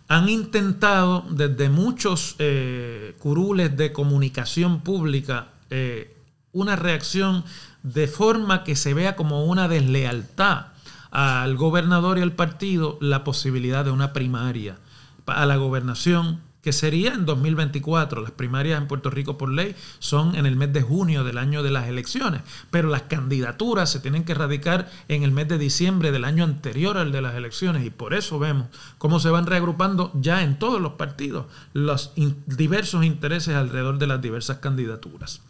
han 0.08 0.28
intentado 0.28 1.24
desde 1.30 1.68
muchos 1.68 2.34
eh, 2.40 3.14
curules 3.20 3.76
de 3.76 3.92
comunicación 3.92 4.80
pública 4.80 5.50
eh, 5.70 6.16
una 6.50 6.74
reacción 6.74 7.44
de 7.84 8.08
forma 8.08 8.64
que 8.64 8.74
se 8.74 8.94
vea 8.94 9.14
como 9.14 9.44
una 9.44 9.68
deslealtad 9.68 10.72
al 11.12 11.56
gobernador 11.56 12.18
y 12.18 12.22
al 12.22 12.32
partido 12.32 12.98
la 13.00 13.22
posibilidad 13.22 13.84
de 13.84 13.92
una 13.92 14.12
primaria 14.12 14.78
a 15.26 15.46
la 15.46 15.54
gobernación 15.54 16.40
que 16.68 16.72
sería 16.74 17.14
en 17.14 17.24
2024. 17.24 18.20
Las 18.20 18.32
primarias 18.32 18.78
en 18.78 18.88
Puerto 18.88 19.08
Rico 19.08 19.38
por 19.38 19.50
ley 19.50 19.74
son 20.00 20.34
en 20.34 20.44
el 20.44 20.54
mes 20.54 20.70
de 20.70 20.82
junio 20.82 21.24
del 21.24 21.38
año 21.38 21.62
de 21.62 21.70
las 21.70 21.88
elecciones, 21.88 22.42
pero 22.70 22.90
las 22.90 23.04
candidaturas 23.04 23.88
se 23.88 24.00
tienen 24.00 24.24
que 24.24 24.34
radicar 24.34 24.90
en 25.08 25.22
el 25.22 25.32
mes 25.32 25.48
de 25.48 25.56
diciembre 25.56 26.12
del 26.12 26.26
año 26.26 26.44
anterior 26.44 26.98
al 26.98 27.10
de 27.10 27.22
las 27.22 27.36
elecciones 27.36 27.86
y 27.86 27.90
por 27.90 28.12
eso 28.12 28.38
vemos 28.38 28.66
cómo 28.98 29.18
se 29.18 29.30
van 29.30 29.46
reagrupando 29.46 30.12
ya 30.12 30.42
en 30.42 30.58
todos 30.58 30.78
los 30.78 30.92
partidos 30.92 31.46
los 31.72 32.12
diversos 32.44 33.02
intereses 33.02 33.54
alrededor 33.54 33.96
de 33.96 34.08
las 34.08 34.20
diversas 34.20 34.58
candidaturas. 34.58 35.40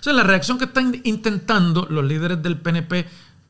O 0.00 0.02
sea, 0.02 0.14
la 0.14 0.22
reacción 0.22 0.56
que 0.56 0.64
están 0.64 0.98
intentando 1.04 1.86
los 1.90 2.06
líderes 2.06 2.42
del 2.42 2.56
PNP 2.56 3.06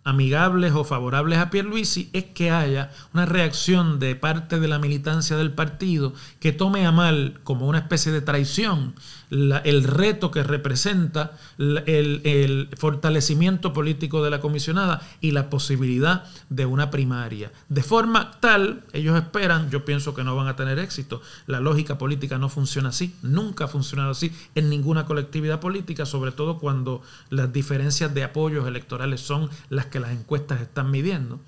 amigables 0.07 0.73
o 0.73 0.85
favorables 0.85 1.39
a 1.41 1.51
Pierluisi 1.51 2.09
es 2.13 2.25
que 2.27 2.53
haya 2.53 2.93
una 3.13 3.27
reacción 3.27 3.99
de 3.99 4.15
parte 4.15 4.61
de 4.61 4.69
la 4.69 4.79
militancia 4.79 5.37
del 5.37 5.51
partido 5.51 6.15
que 6.39 6.53
tome 6.53 6.87
a 6.87 6.93
mal 6.93 7.41
como 7.43 7.67
una 7.67 7.79
especie 7.79 8.13
de 8.13 8.21
traición 8.21 8.95
el 9.31 9.85
reto 9.85 10.31
que 10.31 10.43
representa 10.43 11.37
el, 11.59 12.69
fortalecimiento 12.77 13.73
político 13.73 14.23
de 14.23 14.31
la 14.31 14.41
comisionada 14.41 15.03
y 15.21 15.33
la 15.33 15.51
posibilidad 15.51 16.25
de 16.49 16.67
una 16.67 16.91
primaria. 16.91 17.51
De 17.69 17.83
forma 17.83 18.33
tal, 18.41 18.85
ellos 18.93 19.17
esperan, 19.17 19.71
yo 19.71 19.85
pienso 19.85 20.15
que 20.15 20.23
no 20.23 20.37
van 20.37 20.47
a 20.47 20.57
tener 20.57 20.79
éxito. 20.79 21.23
La 21.47 21.61
lógica 21.61 21.99
política 21.99 22.39
no 22.39 22.49
funciona 22.49 22.91
así, 22.91 23.15
nunca 23.23 23.65
ha 23.65 23.69
funcionado 23.69 24.11
así 24.11 24.33
en 24.55 24.71
ninguna 24.71 25.07
colectividad 25.07 25.61
política, 25.61 26.07
sobre 26.07 26.33
todo 26.33 26.59
cuando 26.59 27.03
las 27.31 27.53
diferencias 27.53 28.15
de 28.15 28.25
apoyos 28.25 28.67
electorales 28.69 29.21
son 29.21 29.51
las 29.71 29.87
que 29.87 29.96
las 30.01 30.13
encuestas 30.13 30.61
están 30.61 30.91
midiendo. 30.91 31.41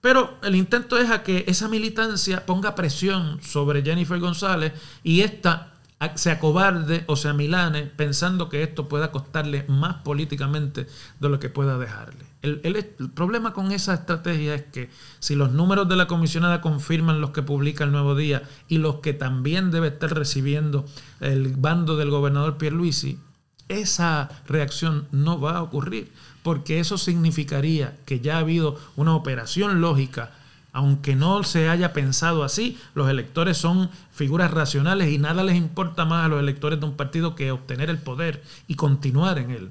Pero 0.00 0.38
el 0.42 0.54
intento 0.54 0.96
es 0.98 1.10
a 1.10 1.22
que 1.22 1.44
esa 1.48 1.68
militancia 1.68 2.46
ponga 2.46 2.74
presión 2.74 3.40
sobre 3.42 3.82
Jennifer 3.82 4.18
González 4.20 4.72
y 5.02 5.22
esta 5.22 5.72
se 6.14 6.30
acobarde 6.30 7.02
o 7.08 7.16
se 7.16 7.28
amilane 7.28 7.82
pensando 7.82 8.48
que 8.48 8.62
esto 8.62 8.88
pueda 8.88 9.10
costarle 9.10 9.64
más 9.66 9.96
políticamente 9.96 10.86
de 11.18 11.28
lo 11.28 11.40
que 11.40 11.48
pueda 11.48 11.76
dejarle. 11.76 12.24
El, 12.42 12.60
el, 12.62 12.84
problema 13.10 13.52
con 13.52 13.72
esa 13.72 13.94
estrategia 13.94 14.54
es 14.54 14.62
que 14.62 14.90
si 15.18 15.34
los 15.34 15.50
números 15.50 15.88
de 15.88 15.96
la 15.96 16.06
comisionada 16.06 16.60
confirman 16.60 17.20
los 17.20 17.30
que 17.30 17.42
publica 17.42 17.82
el 17.82 17.90
Nuevo 17.90 18.14
Día 18.14 18.44
y 18.68 18.78
los 18.78 18.96
que 18.96 19.12
también 19.12 19.72
debe 19.72 19.88
estar 19.88 20.14
recibiendo 20.14 20.86
el 21.18 21.48
bando 21.56 21.96
del 21.96 22.10
gobernador 22.10 22.58
Pierluisi, 22.58 23.18
esa 23.68 24.28
reacción 24.46 25.08
no 25.10 25.40
va 25.40 25.58
a 25.58 25.62
ocurrir, 25.62 26.12
porque 26.42 26.80
eso 26.80 26.98
significaría 26.98 27.96
que 28.06 28.20
ya 28.20 28.36
ha 28.36 28.40
habido 28.40 28.78
una 28.96 29.14
operación 29.14 29.80
lógica 29.80 30.32
aunque 30.72 31.16
no 31.16 31.42
se 31.42 31.68
haya 31.68 31.92
pensado 31.92 32.44
así, 32.44 32.78
los 32.94 33.08
electores 33.08 33.56
son 33.56 33.90
figuras 34.12 34.50
racionales 34.50 35.10
y 35.10 35.18
nada 35.18 35.42
les 35.42 35.56
importa 35.56 36.04
más 36.04 36.26
a 36.26 36.28
los 36.28 36.40
electores 36.40 36.78
de 36.78 36.86
un 36.86 36.96
partido 36.96 37.34
que 37.34 37.50
obtener 37.50 37.90
el 37.90 37.98
poder 37.98 38.42
y 38.66 38.74
continuar 38.74 39.38
en 39.38 39.50
él. 39.50 39.70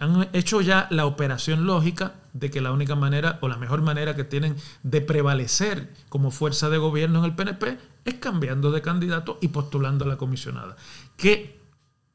Han 0.00 0.28
hecho 0.32 0.60
ya 0.60 0.86
la 0.90 1.06
operación 1.06 1.66
lógica 1.66 2.14
de 2.32 2.50
que 2.50 2.60
la 2.60 2.72
única 2.72 2.94
manera 2.94 3.38
o 3.40 3.48
la 3.48 3.56
mejor 3.56 3.82
manera 3.82 4.14
que 4.14 4.24
tienen 4.24 4.56
de 4.82 5.00
prevalecer 5.00 5.92
como 6.08 6.30
fuerza 6.30 6.68
de 6.68 6.78
gobierno 6.78 7.18
en 7.18 7.24
el 7.26 7.34
PNP 7.34 7.78
es 8.04 8.14
cambiando 8.14 8.70
de 8.70 8.80
candidato 8.80 9.38
y 9.40 9.48
postulando 9.48 10.04
a 10.04 10.08
la 10.08 10.16
comisionada. 10.16 10.76
Que 11.16 11.57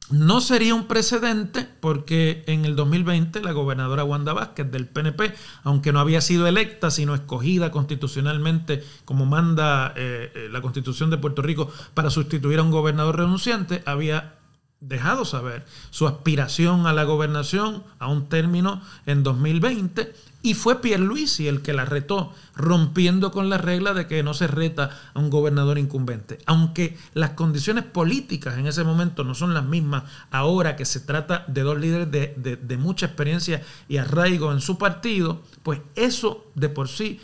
no 0.10 0.42
sería 0.42 0.76
un 0.76 0.86
precedente 0.86 1.68
porque 1.80 2.44
en 2.48 2.66
el 2.66 2.76
2020 2.76 3.42
la 3.42 3.52
gobernadora 3.52 4.04
Wanda 4.04 4.34
Vázquez 4.34 4.70
del 4.70 4.88
PNP, 4.88 5.34
aunque 5.64 5.94
no 5.94 6.00
había 6.00 6.22
sido 6.22 6.46
electa, 6.46 6.92
sino 6.92 7.16
escogida 7.16 7.72
constitucionalmente 7.72 8.84
como 9.06 9.26
manda 9.26 9.94
eh, 9.96 10.32
eh, 10.36 10.50
la 10.52 10.62
constitución 10.62 11.10
de 11.10 11.18
Puerto 11.18 11.42
Rico 11.42 11.72
para 11.94 12.10
sustituir 12.10 12.60
a 12.60 12.64
un 12.64 12.72
gobernador 12.72 13.18
renunciante, 13.18 13.82
había 13.86 14.36
dejado 14.82 15.24
saber 15.24 15.66
su 15.92 16.08
aspiración 16.08 16.86
a 16.86 16.94
la 16.94 17.06
gobernación 17.06 17.84
a 18.00 18.08
un 18.08 18.28
término 18.28 18.82
en 19.06 19.24
2020 19.24 20.14
y 20.44 20.54
fue 20.56 20.82
Pierluisi 20.82 21.48
el 21.48 21.62
que 21.62 21.74
la 21.74 21.86
retó, 21.86 22.34
rompiendo 22.54 23.32
con 23.32 23.50
la 23.50 23.58
regla 23.58 23.94
de 23.94 24.08
que 24.08 24.22
no 24.24 24.34
se 24.34 24.46
reta 24.46 24.92
a 25.14 25.20
un 25.20 25.30
gobernador 25.30 25.80
incumbente. 25.80 26.38
Aunque 26.46 26.98
las 27.14 27.32
condiciones 27.32 27.86
políticas 27.86 28.58
en 28.58 28.68
ese 28.68 28.84
momento 28.84 29.24
no 29.24 29.36
son 29.36 29.54
las 29.54 29.64
mismas, 29.64 30.04
ahora 30.32 30.76
que 30.76 30.84
se 30.84 31.00
trata 31.00 31.46
de 31.48 31.62
dos 31.62 31.80
líderes 31.80 32.12
de, 32.12 32.58
de 32.62 32.78
mucha 32.78 33.06
experiencia 33.06 33.64
y 33.88 33.98
arraigo 33.98 34.52
en 34.52 34.60
su 34.60 34.78
partido, 34.78 35.42
pues 35.64 35.80
eso 35.96 36.46
de 36.56 36.68
por 36.68 36.90
sí 36.90 37.22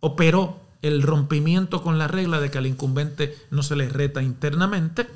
operó 0.00 0.60
el 0.82 1.00
rompimiento 1.02 1.82
con 1.82 1.98
la 1.98 2.08
regla 2.08 2.40
de 2.40 2.50
que 2.50 2.58
al 2.58 2.66
incumbente 2.66 3.36
no 3.50 3.62
se 3.62 3.76
le 3.76 3.88
reta 3.88 4.22
internamente 4.22 5.08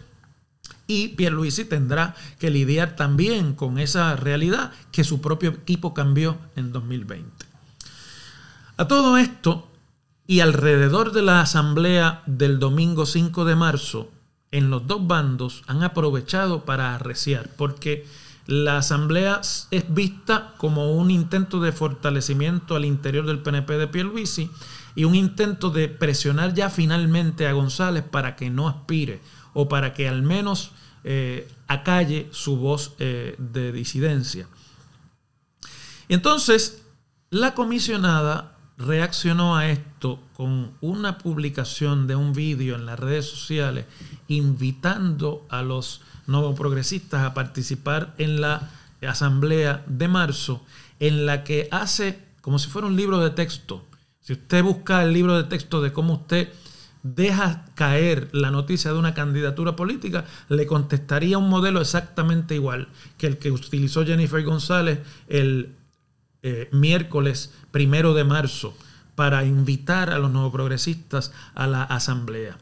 y 0.87 1.09
Pierluisi 1.09 1.65
tendrá 1.65 2.15
que 2.39 2.51
lidiar 2.51 2.97
también 2.97 3.55
con 3.55 3.79
esa 3.79 4.17
realidad 4.17 4.73
que 4.93 5.05
su 5.05 5.21
propio 5.21 5.51
equipo 5.51 5.95
cambió 5.95 6.39
en 6.57 6.73
2020. 6.73 7.47
A 8.77 8.89
todo 8.89 9.17
esto, 9.17 9.69
y 10.27 10.41
alrededor 10.41 11.13
de 11.13 11.23
la 11.23 11.41
asamblea 11.41 12.23
del 12.27 12.59
domingo 12.59 13.07
5 13.07 13.45
de 13.45 13.57
marzo, 13.57 14.11
en 14.51 14.71
los 14.71 14.87
dos 14.87 15.07
bandos 15.07 15.63
han 15.67 15.83
aprovechado 15.83 16.65
para 16.65 16.95
arreciar, 16.95 17.51
porque 17.57 18.07
la 18.47 18.79
asamblea 18.79 19.41
es 19.71 19.95
vista 19.95 20.55
como 20.59 20.93
un 20.93 21.11
intento 21.11 21.61
de 21.61 21.73
fortalecimiento 21.73 22.77
al 22.77 22.85
interior 22.85 23.27
del 23.27 23.41
PNP 23.41 23.79
de 23.79 23.89
Pierluisi 23.89 24.51
y 24.95 25.05
un 25.05 25.15
intento 25.15 25.71
de 25.71 25.89
presionar 25.89 26.55
ya 26.55 26.69
finalmente 26.69 27.47
a 27.47 27.53
González 27.53 28.05
para 28.05 28.37
que 28.37 28.51
no 28.51 28.69
aspire 28.69 29.21
o 29.55 29.69
para 29.69 29.95
que 29.95 30.09
al 30.09 30.23
menos 30.23 30.73
eh, 31.05 31.49
acalle 31.67 32.29
su 32.33 32.57
voz 32.57 32.95
eh, 32.99 33.35
de 33.39 33.73
disidencia. 33.73 34.47
Entonces, 36.09 36.83
La 37.31 37.55
comisionada 37.55 38.57
reaccionó 38.79 39.57
a 39.57 39.69
esto 39.69 40.21
con 40.37 40.73
una 40.81 41.19
publicación 41.19 42.07
de 42.07 42.15
un 42.15 42.33
vídeo 42.33 42.77
en 42.77 42.87
las 42.87 42.99
redes 42.99 43.27
sociales 43.29 43.87
invitando 44.29 45.45
a 45.49 45.63
los 45.63 46.01
nuevos 46.27 46.57
progresistas 46.57 47.23
a 47.23 47.35
participar 47.35 48.15
en 48.19 48.41
la 48.41 48.71
asamblea 49.03 49.85
de 49.87 50.07
marzo, 50.07 50.65
en 51.01 51.27
la 51.27 51.45
que 51.45 51.69
hace 51.71 52.23
como 52.41 52.59
si 52.59 52.69
fuera 52.69 52.87
un 52.87 52.97
libro 52.97 53.19
de 53.19 53.31
texto. 53.31 53.85
Si 54.21 54.35
usted 54.35 54.63
busca 54.63 55.03
el 55.03 55.13
libro 55.13 55.37
de 55.37 55.45
texto 55.45 55.81
de 55.83 55.93
cómo 55.93 56.15
usted 56.15 56.53
deja 57.05 57.67
caer 57.75 58.31
la 58.33 58.51
noticia 58.51 58.93
de 58.93 58.99
una 58.99 59.15
candidatura 59.15 59.77
política, 59.77 60.25
le 60.49 60.67
contestaría 60.67 61.39
un 61.39 61.51
modelo 61.51 61.81
exactamente 61.81 62.55
igual 62.55 62.89
que 63.19 63.27
el 63.27 63.39
que 63.39 63.53
utilizó 63.53 64.05
Jennifer 64.05 64.43
González 64.43 65.01
el 65.29 65.75
eh, 66.43 66.69
miércoles 66.73 67.53
primero 67.71 68.15
de 68.15 68.25
marzo 68.25 68.75
para 69.15 69.45
invitar 69.45 70.11
a 70.11 70.19
los 70.19 70.33
nuevos 70.33 70.51
progresistas 70.53 71.33
a 71.55 71.67
la 71.67 71.83
asamblea. 71.83 72.57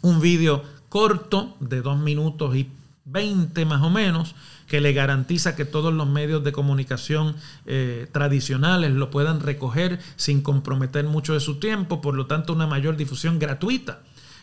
Un 0.00 0.20
vídeo 0.20 0.64
corto 0.88 1.54
de 1.60 1.82
dos 1.82 1.98
minutos 1.98 2.56
y 2.56 2.70
veinte 3.04 3.66
más 3.66 3.82
o 3.82 3.90
menos, 3.90 4.34
que 4.68 4.80
le 4.80 4.92
garantiza 4.92 5.56
que 5.56 5.64
todos 5.64 5.92
los 5.92 6.06
medios 6.06 6.44
de 6.44 6.52
comunicación 6.52 7.34
eh, 7.66 8.06
tradicionales 8.12 8.92
lo 8.92 9.10
puedan 9.10 9.40
recoger 9.40 9.98
sin 10.16 10.42
comprometer 10.42 11.04
mucho 11.06 11.34
de 11.34 11.40
su 11.40 11.58
tiempo, 11.58 12.00
por 12.00 12.14
lo 12.14 12.26
tanto 12.26 12.52
una 12.52 12.66
mayor 12.66 12.96
difusión 12.96 13.38
gratuita 13.38 14.00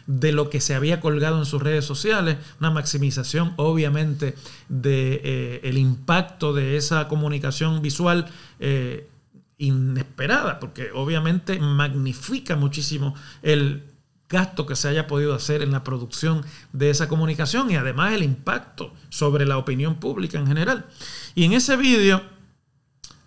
de 0.07 0.31
lo 0.31 0.49
que 0.49 0.61
se 0.61 0.75
había 0.75 0.99
colgado 0.99 1.39
en 1.39 1.45
sus 1.45 1.61
redes 1.61 1.85
sociales, 1.85 2.37
una 2.59 2.71
maximización 2.71 3.53
obviamente 3.57 4.35
de 4.69 5.21
eh, 5.63 5.71
impacto 5.75 6.53
de 6.53 6.77
esa 6.77 7.07
comunicación 7.07 7.81
visual 7.81 8.27
eh, 8.59 9.09
inesperada, 9.57 10.59
porque 10.59 10.89
obviamente 10.93 11.59
magnifica 11.59 12.55
muchísimo 12.55 13.15
el 13.41 13.83
gasto 14.29 14.65
que 14.65 14.75
se 14.75 14.87
haya 14.87 15.07
podido 15.07 15.33
hacer 15.33 15.61
en 15.61 15.71
la 15.71 15.83
producción 15.83 16.43
de 16.73 16.89
esa 16.89 17.07
comunicación 17.07 17.69
y 17.71 17.75
además 17.75 18.13
el 18.13 18.23
impacto 18.23 18.93
sobre 19.09 19.45
la 19.45 19.57
opinión 19.57 19.99
pública 19.99 20.39
en 20.39 20.47
general. 20.47 20.87
Y 21.35 21.43
en 21.43 21.53
ese 21.53 21.77
vídeo 21.77 22.21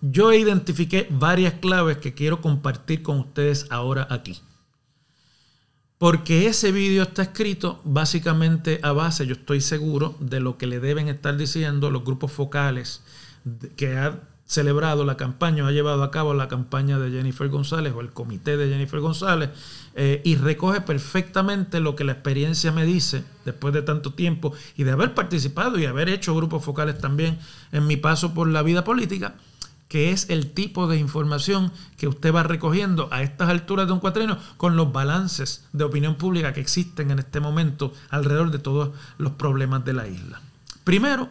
yo 0.01 0.33
identifiqué 0.33 1.07
varias 1.11 1.55
claves 1.55 1.99
que 1.99 2.15
quiero 2.15 2.41
compartir 2.41 3.03
con 3.03 3.19
ustedes 3.19 3.67
ahora 3.71 4.07
aquí. 4.11 4.41
Porque 5.99 6.47
ese 6.47 6.71
vídeo 6.71 7.03
está 7.03 7.23
escrito 7.23 7.81
básicamente 7.83 8.79
a 8.85 8.93
base, 8.93 9.27
yo 9.27 9.35
estoy 9.35 9.61
seguro, 9.61 10.17
de 10.21 10.39
lo 10.39 10.57
que 10.57 10.69
le 10.69 10.79
deben 10.79 11.09
estar 11.09 11.37
diciendo 11.37 11.91
los 11.91 12.05
grupos 12.05 12.31
focales 12.31 13.03
que 13.77 13.97
ha 13.97 14.21
celebrado 14.49 15.05
la 15.05 15.19
campaña, 15.19 15.67
ha 15.67 15.71
llevado 15.71 16.03
a 16.03 16.11
cabo 16.11 16.33
la 16.33 16.49
campaña 16.49 16.99
de 16.99 17.11
Jennifer 17.11 17.49
González 17.51 17.93
o 17.95 18.01
el 18.01 18.11
comité 18.11 18.57
de 18.57 18.71
Jennifer 18.71 18.99
González 18.99 19.51
eh, 19.95 20.23
y 20.25 20.37
recoge 20.37 20.81
perfectamente 20.81 21.81
lo 21.81 21.95
que 21.95 22.05
la 22.05 22.13
experiencia 22.13 22.73
me 22.73 22.87
dice 22.87 23.25
después 23.45 23.75
de 23.75 23.83
tanto 23.83 24.15
tiempo 24.15 24.55
y 24.75 24.85
de 24.85 24.93
haber 24.93 25.13
participado 25.13 25.79
y 25.79 25.85
haber 25.85 26.09
hecho 26.09 26.35
grupos 26.35 26.65
focales 26.65 26.99
también 26.99 27.39
en 27.73 27.87
mi 27.87 27.99
paso 27.99 28.33
por 28.33 28.49
la 28.49 28.63
vida 28.63 28.85
política, 28.85 29.35
que 29.87 30.13
es 30.13 30.31
el 30.31 30.51
tipo 30.53 30.89
de 30.89 30.97
información 30.97 31.71
que 31.99 32.09
usted 32.09 32.35
va 32.35 32.43
recogiendo 32.43 33.09
a 33.13 33.23
estas 33.23 33.51
alturas 33.51 33.87
de 33.87 33.93
un 33.93 34.01
cuatrino 34.01 34.39
con 34.57 34.77
los 34.77 34.91
balances 34.91 35.67
de 35.75 35.85
opinión 35.85 36.15
pública 36.15 36.55
que 36.55 36.63
existen 36.63 37.11
en 37.11 37.19
este 37.19 37.41
momento 37.41 37.93
alrededor 38.09 38.51
de 38.51 38.61
todos 38.61 38.93
los 39.19 39.33
problemas 39.33 39.85
de 39.85 39.93
la 39.93 40.09
isla. 40.09 40.41
Primero, 40.85 41.29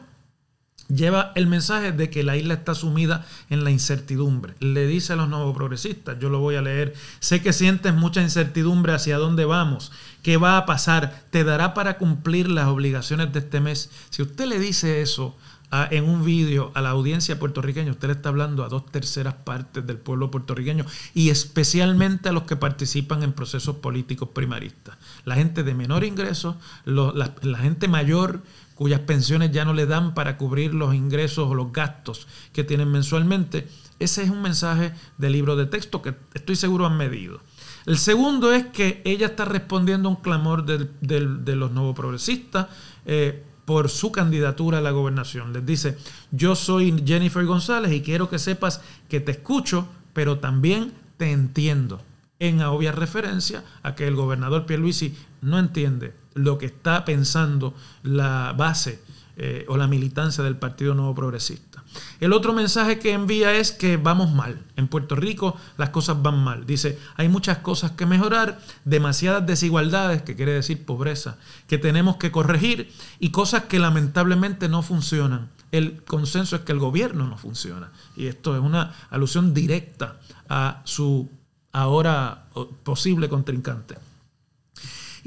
lleva 0.88 1.32
el 1.36 1.48
mensaje 1.48 1.92
de 1.92 2.10
que 2.10 2.24
la 2.24 2.38
isla 2.38 2.54
está 2.54 2.76
sumida 2.76 3.26
en 3.50 3.64
la 3.64 3.72
incertidumbre. 3.72 4.56
Le 4.60 4.88
dice 4.88 5.14
a 5.14 5.16
los 5.16 5.30
nuevos 5.30 5.56
progresistas, 5.56 6.18
yo 6.20 6.30
lo 6.30 6.40
voy 6.40 6.56
a 6.56 6.62
leer, 6.62 6.94
sé 7.20 7.42
que 7.42 7.54
sientes 7.54 7.94
mucha 7.94 8.22
incertidumbre 8.22 8.94
hacia 8.94 9.18
dónde 9.18 9.46
vamos, 9.46 9.92
qué 10.24 10.38
va 10.38 10.58
a 10.58 10.66
pasar, 10.66 11.24
te 11.30 11.44
dará 11.44 11.74
para 11.74 11.98
cumplir 11.98 12.50
las 12.50 12.68
obligaciones 12.68 13.34
de 13.34 13.40
este 13.40 13.60
mes. 13.60 13.90
Si 14.10 14.22
usted 14.22 14.46
le 14.46 14.60
dice 14.60 15.02
eso 15.02 15.36
en 15.92 16.06
un 16.06 16.24
vídeo 16.24 16.72
a 16.76 16.82
la 16.82 16.92
audiencia 16.92 17.38
puertorriqueña, 17.40 17.92
usted 17.92 18.08
le 18.08 18.14
está 18.14 18.30
hablando 18.30 18.64
a 18.64 18.70
dos 18.70 18.86
terceras 18.86 19.34
partes 19.34 19.86
del 19.86 19.98
pueblo 19.98 20.32
puertorriqueño 20.32 20.86
y 21.14 21.30
especialmente 21.30 22.30
a 22.30 22.32
los 22.32 22.44
que 22.44 22.56
participan 22.56 23.22
en 23.22 23.34
procesos 23.34 23.76
políticos 23.78 24.30
primaristas. 24.34 24.96
La 25.26 25.36
gente 25.36 25.64
de 25.64 25.74
menor 25.74 26.06
ingreso, 26.06 26.58
la 26.86 27.58
gente 27.58 27.90
mayor 27.90 28.42
cuyas 28.78 29.02
pensiones 29.02 29.52
ya 29.52 29.66
no 29.66 29.74
le 29.74 29.88
dan 29.88 30.14
para 30.14 30.38
cubrir 30.38 30.74
los 30.74 30.94
ingresos 30.94 31.50
o 31.50 31.56
los 31.56 31.74
gastos 31.74 32.28
que 32.54 32.64
tienen 32.64 32.92
mensualmente. 32.92 33.68
Ese 34.00 34.24
es 34.24 34.30
un 34.30 34.42
mensaje 34.42 34.94
del 35.18 35.34
libro 35.34 35.56
de 35.56 35.66
texto 35.66 36.02
que 36.02 36.16
estoy 36.34 36.56
seguro 36.56 36.86
han 36.86 36.96
medido. 36.96 37.42
El 37.88 37.98
segundo 37.98 38.54
es 38.54 38.68
que 38.68 39.02
ella 39.04 39.28
está 39.28 39.46
respondiendo 39.46 40.08
a 40.08 40.12
un 40.12 40.22
clamor 40.22 40.64
de 40.66 41.56
los 41.56 41.72
nuevos 41.72 41.96
progresistas 41.96 42.68
eh, 43.06 43.44
por 43.66 43.90
su 43.90 44.12
candidatura 44.12 44.78
a 44.78 44.82
la 44.82 44.92
gobernación. 44.92 45.54
Les 45.54 45.66
dice, 45.66 45.98
yo 46.32 46.56
soy 46.56 47.04
Jennifer 47.06 47.46
González 47.46 47.92
y 47.92 48.02
quiero 48.02 48.30
que 48.30 48.40
sepas 48.40 48.82
que 49.10 49.20
te 49.20 49.32
escucho, 49.32 49.88
pero 50.14 50.40
también 50.40 50.94
te 51.18 51.32
entiendo. 51.32 52.02
En 52.40 52.62
obvia 52.62 52.92
referencia 52.92 53.64
a 53.82 53.96
que 53.96 54.08
el 54.08 54.16
gobernador 54.16 54.68
Pierluisi 54.68 55.16
no 55.42 55.58
entiende 55.58 56.14
lo 56.38 56.58
que 56.58 56.68
está 56.68 57.04
pensando 57.06 57.74
la 58.04 58.54
base 58.58 59.02
eh, 59.36 59.66
o 59.68 59.78
la 59.78 59.88
militancia 59.88 60.44
del 60.44 60.58
Partido 60.58 60.96
Nuevo 60.96 61.14
Progresista. 61.14 61.84
El 62.20 62.34
otro 62.34 62.54
mensaje 62.54 63.00
que 63.00 63.14
envía 63.14 63.54
es 63.54 63.72
que 63.72 63.98
vamos 63.98 64.32
mal. 64.34 64.64
En 64.76 64.88
Puerto 64.88 65.16
Rico 65.16 65.56
las 65.78 65.90
cosas 65.90 66.22
van 66.22 66.44
mal. 66.44 66.66
Dice, 66.66 66.98
hay 67.16 67.30
muchas 67.30 67.60
cosas 67.60 67.92
que 67.92 68.06
mejorar, 68.06 68.60
demasiadas 68.86 69.46
desigualdades, 69.46 70.24
que 70.24 70.36
quiere 70.36 70.54
decir 70.54 70.86
pobreza, 70.86 71.38
que 71.68 71.78
tenemos 71.78 72.18
que 72.18 72.32
corregir 72.32 72.92
y 73.20 73.30
cosas 73.30 73.66
que 73.66 73.80
lamentablemente 73.80 74.70
no 74.70 74.82
funcionan. 74.82 75.50
El 75.72 76.04
consenso 76.04 76.56
es 76.56 76.62
que 76.64 76.72
el 76.72 76.80
gobierno 76.80 77.28
no 77.28 77.38
funciona. 77.38 77.92
Y 78.16 78.28
esto 78.28 78.56
es 78.56 78.62
una 78.62 78.96
alusión 79.10 79.54
directa 79.54 80.18
a 80.50 80.82
su 80.84 81.30
ahora 81.74 82.46
posible 82.84 83.30
contrincante. 83.30 84.07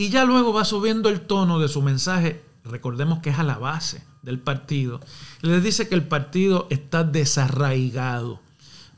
Y 0.00 0.08
ya 0.08 0.24
luego 0.24 0.54
va 0.54 0.64
subiendo 0.64 1.10
el 1.10 1.20
tono 1.20 1.58
de 1.58 1.68
su 1.68 1.82
mensaje, 1.82 2.42
recordemos 2.64 3.18
que 3.18 3.28
es 3.28 3.38
a 3.38 3.44
la 3.44 3.58
base 3.58 4.02
del 4.22 4.38
partido. 4.38 4.98
Les 5.42 5.62
dice 5.62 5.90
que 5.90 5.94
el 5.94 6.08
partido 6.08 6.66
está 6.70 7.04
desarraigado. 7.04 8.40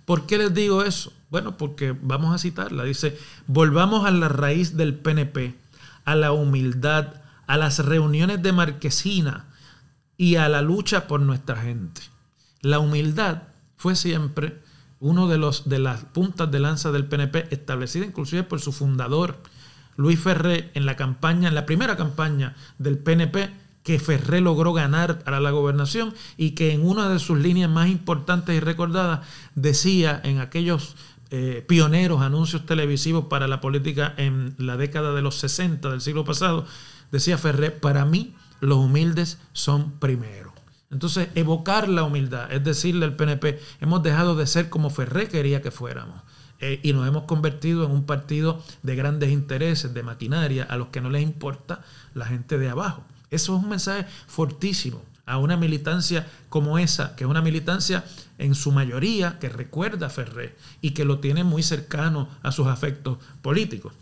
¿Por 0.05 0.27
qué 0.27 0.38
les 0.38 0.55
digo 0.55 0.85
eso? 0.85 1.12
Bueno, 1.29 1.57
porque 1.57 1.93
vamos 2.01 2.33
a 2.33 2.38
citarla. 2.38 2.85
Dice, 2.85 3.19
volvamos 3.49 4.07
a 4.07 4.12
la 4.12 4.29
raíz 4.29 4.77
del 4.77 4.95
PNP, 4.95 5.57
a 6.05 6.15
la 6.15 6.31
humildad, 6.31 7.15
a 7.49 7.57
las 7.57 7.81
reuniones 7.81 8.41
de 8.41 8.53
marquesina 8.53 9.47
y 10.17 10.37
a 10.37 10.49
la 10.49 10.62
lucha 10.62 11.09
por 11.09 11.21
nuestra 11.21 11.57
gente. 11.57 12.01
La 12.61 12.79
humildad 12.79 13.43
fue 13.77 13.97
siempre 13.97 14.62
uno 15.01 15.27
de, 15.27 15.38
los, 15.38 15.69
de 15.69 15.81
las 15.81 16.05
puntas 16.05 16.49
de 16.53 16.61
lanza 16.61 16.93
del 16.93 17.07
PNP, 17.07 17.49
establecida 17.51 18.07
inclusive 18.07 18.45
por 18.45 18.61
su 18.61 18.71
fundador, 18.71 19.43
Luis 19.97 20.19
Ferré 20.21 20.71
en 20.75 20.87
la 20.87 20.97
campaña, 20.97 21.49
en 21.49 21.55
la 21.55 21.67
primera 21.67 21.97
campaña 21.97 22.55
del 22.79 22.99
PNP, 22.99 23.51
que 23.83 23.99
Ferré 23.99 24.41
logró 24.41 24.73
ganar 24.73 25.23
a 25.27 25.41
la 25.41 25.51
gobernación 25.51 26.15
y 26.37 26.53
que 26.53 26.73
en 26.73 26.87
una 26.87 27.09
de 27.09 27.19
sus 27.19 27.39
líneas 27.39 27.71
más 27.71 27.89
importantes 27.89 28.57
y 28.57 28.61
recordadas 28.61 29.27
decía 29.55 30.21
en 30.23 30.39
aquellos 30.39 30.97
eh, 31.31 31.65
pioneros 31.67 32.21
anuncios 32.21 32.67
televisivos 32.67 33.25
para 33.27 33.49
la 33.49 33.61
política 33.61 34.15
en 34.17 34.55
la 34.59 34.77
década 34.77 35.15
de 35.15 35.23
los 35.23 35.37
60 35.37 35.91
del 35.91 36.01
siglo 36.01 36.25
pasado, 36.25 36.67
decía 37.11 37.39
Ferré, 37.39 37.71
para 37.71 38.05
mí 38.05 38.35
los 38.61 38.79
humildes 38.79 39.39
son 39.53 39.93
primero. 39.99 40.53
Entonces, 40.91 41.29
evocar 41.35 41.89
la 41.89 42.05
humildad, 42.05 42.53
es 42.53 42.63
decirle 42.63 43.07
al 43.07 43.17
PNP, 43.17 43.59
hemos 43.81 44.03
dejado 44.03 44.37
de 44.37 44.47
ser 44.47 44.69
como 44.69 44.91
Ferré 44.91 45.27
quería 45.29 45.63
que 45.63 45.71
fuéramos. 45.71 46.21
Eh, 46.64 46.79
y 46.85 46.92
nos 46.92 47.09
hemos 47.09 47.25
convertido 47.25 47.85
en 47.85 47.90
un 47.90 48.07
partido 48.07 48.62
de 48.85 48.94
grandes 48.94 49.33
intereses, 49.33 49.92
de 49.92 50.05
maquinaria, 50.05 50.62
a 50.62 50.77
los 50.77 50.88
que 50.88 51.01
no 51.01 51.11
les 51.11 51.25
importa 51.25 51.83
la 52.14 52.25
gente 52.25 52.57
de 52.57 52.68
abajo. 52.68 53.03
Eso 53.31 53.57
es 53.57 53.64
un 53.64 53.68
mensaje 53.68 54.07
fortísimo 54.29 55.03
a 55.27 55.38
una 55.38 55.57
militancia 55.57 56.25
como 56.48 56.79
esa, 56.79 57.16
que 57.16 57.25
es 57.25 57.31
una 57.31 57.42
militancia 57.42 58.05
en 58.38 58.55
su 58.55 58.70
mayoría 58.70 59.40
que 59.40 59.48
recuerda 59.48 60.07
a 60.07 60.11
Ferré 60.11 60.55
y 60.81 60.92
que 60.92 61.05
lo 61.05 61.18
tiene 61.18 61.42
muy 61.42 61.64
cercano 61.64 62.29
a 62.44 62.53
sus 62.53 62.68
afectos 62.68 63.18
políticos. 63.42 63.92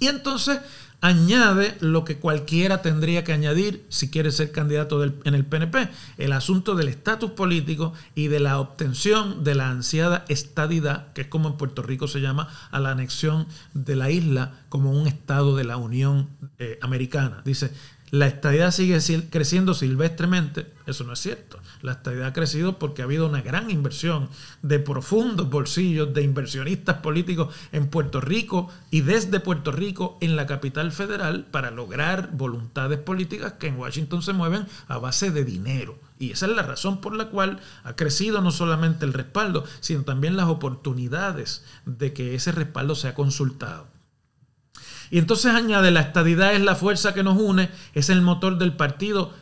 Y 0.00 0.06
entonces 0.06 0.60
añade 1.04 1.76
lo 1.80 2.02
que 2.06 2.16
cualquiera 2.16 2.80
tendría 2.80 3.24
que 3.24 3.34
añadir 3.34 3.84
si 3.90 4.08
quiere 4.08 4.32
ser 4.32 4.52
candidato 4.52 5.04
en 5.04 5.34
el 5.34 5.44
PNP, 5.44 5.90
el 6.16 6.32
asunto 6.32 6.74
del 6.74 6.88
estatus 6.88 7.32
político 7.32 7.92
y 8.14 8.28
de 8.28 8.40
la 8.40 8.58
obtención 8.58 9.44
de 9.44 9.54
la 9.54 9.68
ansiada 9.68 10.24
estadidad, 10.28 11.12
que 11.12 11.20
es 11.20 11.26
como 11.26 11.50
en 11.50 11.58
Puerto 11.58 11.82
Rico 11.82 12.08
se 12.08 12.22
llama 12.22 12.48
a 12.70 12.80
la 12.80 12.92
anexión 12.92 13.46
de 13.74 13.96
la 13.96 14.10
isla 14.10 14.62
como 14.70 14.92
un 14.92 15.06
estado 15.06 15.54
de 15.56 15.64
la 15.64 15.76
Unión 15.76 16.30
eh, 16.58 16.78
Americana. 16.80 17.42
Dice, 17.44 17.70
la 18.10 18.26
estadidad 18.26 18.70
sigue 18.70 18.98
creciendo 19.28 19.74
silvestremente, 19.74 20.72
eso 20.86 21.04
no 21.04 21.12
es 21.12 21.18
cierto. 21.18 21.58
La 21.84 21.92
estadidad 21.92 22.28
ha 22.28 22.32
crecido 22.32 22.78
porque 22.78 23.02
ha 23.02 23.04
habido 23.04 23.28
una 23.28 23.42
gran 23.42 23.70
inversión 23.70 24.30
de 24.62 24.78
profundos 24.78 25.50
bolsillos 25.50 26.14
de 26.14 26.22
inversionistas 26.22 26.96
políticos 27.00 27.54
en 27.72 27.88
Puerto 27.88 28.22
Rico 28.22 28.70
y 28.90 29.02
desde 29.02 29.38
Puerto 29.38 29.70
Rico 29.70 30.16
en 30.22 30.34
la 30.34 30.46
capital 30.46 30.92
federal 30.92 31.44
para 31.44 31.70
lograr 31.70 32.30
voluntades 32.32 32.98
políticas 33.00 33.52
que 33.60 33.66
en 33.66 33.78
Washington 33.78 34.22
se 34.22 34.32
mueven 34.32 34.66
a 34.88 34.96
base 34.96 35.30
de 35.30 35.44
dinero. 35.44 35.98
Y 36.18 36.30
esa 36.30 36.46
es 36.46 36.52
la 36.52 36.62
razón 36.62 37.02
por 37.02 37.14
la 37.14 37.26
cual 37.26 37.60
ha 37.82 37.94
crecido 37.96 38.40
no 38.40 38.50
solamente 38.50 39.04
el 39.04 39.12
respaldo, 39.12 39.64
sino 39.80 40.04
también 40.04 40.38
las 40.38 40.48
oportunidades 40.48 41.66
de 41.84 42.14
que 42.14 42.34
ese 42.34 42.52
respaldo 42.52 42.94
sea 42.94 43.14
consultado. 43.14 43.88
Y 45.10 45.18
entonces 45.18 45.52
añade, 45.52 45.90
la 45.90 46.00
estadidad 46.00 46.54
es 46.54 46.62
la 46.62 46.76
fuerza 46.76 47.12
que 47.12 47.22
nos 47.22 47.36
une, 47.36 47.68
es 47.92 48.08
el 48.08 48.22
motor 48.22 48.56
del 48.56 48.72
partido 48.72 49.34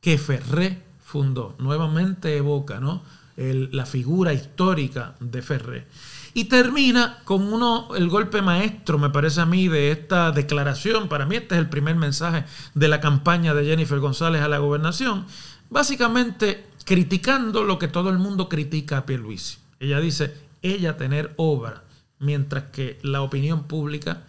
que 0.00 0.16
Ferré 0.16 0.91
fundó. 1.12 1.54
Nuevamente 1.58 2.38
evoca 2.38 2.80
¿no? 2.80 3.02
la 3.36 3.84
figura 3.84 4.32
histórica 4.32 5.14
de 5.20 5.42
Ferré. 5.42 5.86
Y 6.32 6.44
termina 6.44 7.18
con 7.24 7.52
uno, 7.52 7.88
el 7.94 8.08
golpe 8.08 8.40
maestro, 8.40 8.98
me 8.98 9.10
parece 9.10 9.42
a 9.42 9.46
mí, 9.46 9.68
de 9.68 9.90
esta 9.90 10.32
declaración. 10.32 11.10
Para 11.10 11.26
mí 11.26 11.36
este 11.36 11.54
es 11.54 11.58
el 11.58 11.68
primer 11.68 11.96
mensaje 11.96 12.44
de 12.72 12.88
la 12.88 13.00
campaña 13.00 13.52
de 13.52 13.66
Jennifer 13.66 14.00
González 14.00 14.40
a 14.40 14.48
la 14.48 14.56
gobernación. 14.56 15.26
Básicamente 15.68 16.64
criticando 16.86 17.62
lo 17.64 17.78
que 17.78 17.88
todo 17.88 18.08
el 18.08 18.18
mundo 18.18 18.48
critica 18.48 18.96
a 18.96 19.06
Pierluisi. 19.06 19.58
Ella 19.80 20.00
dice, 20.00 20.34
ella 20.62 20.96
tener 20.96 21.34
obra, 21.36 21.84
mientras 22.20 22.64
que 22.72 22.98
la 23.02 23.20
opinión 23.20 23.64
pública 23.64 24.22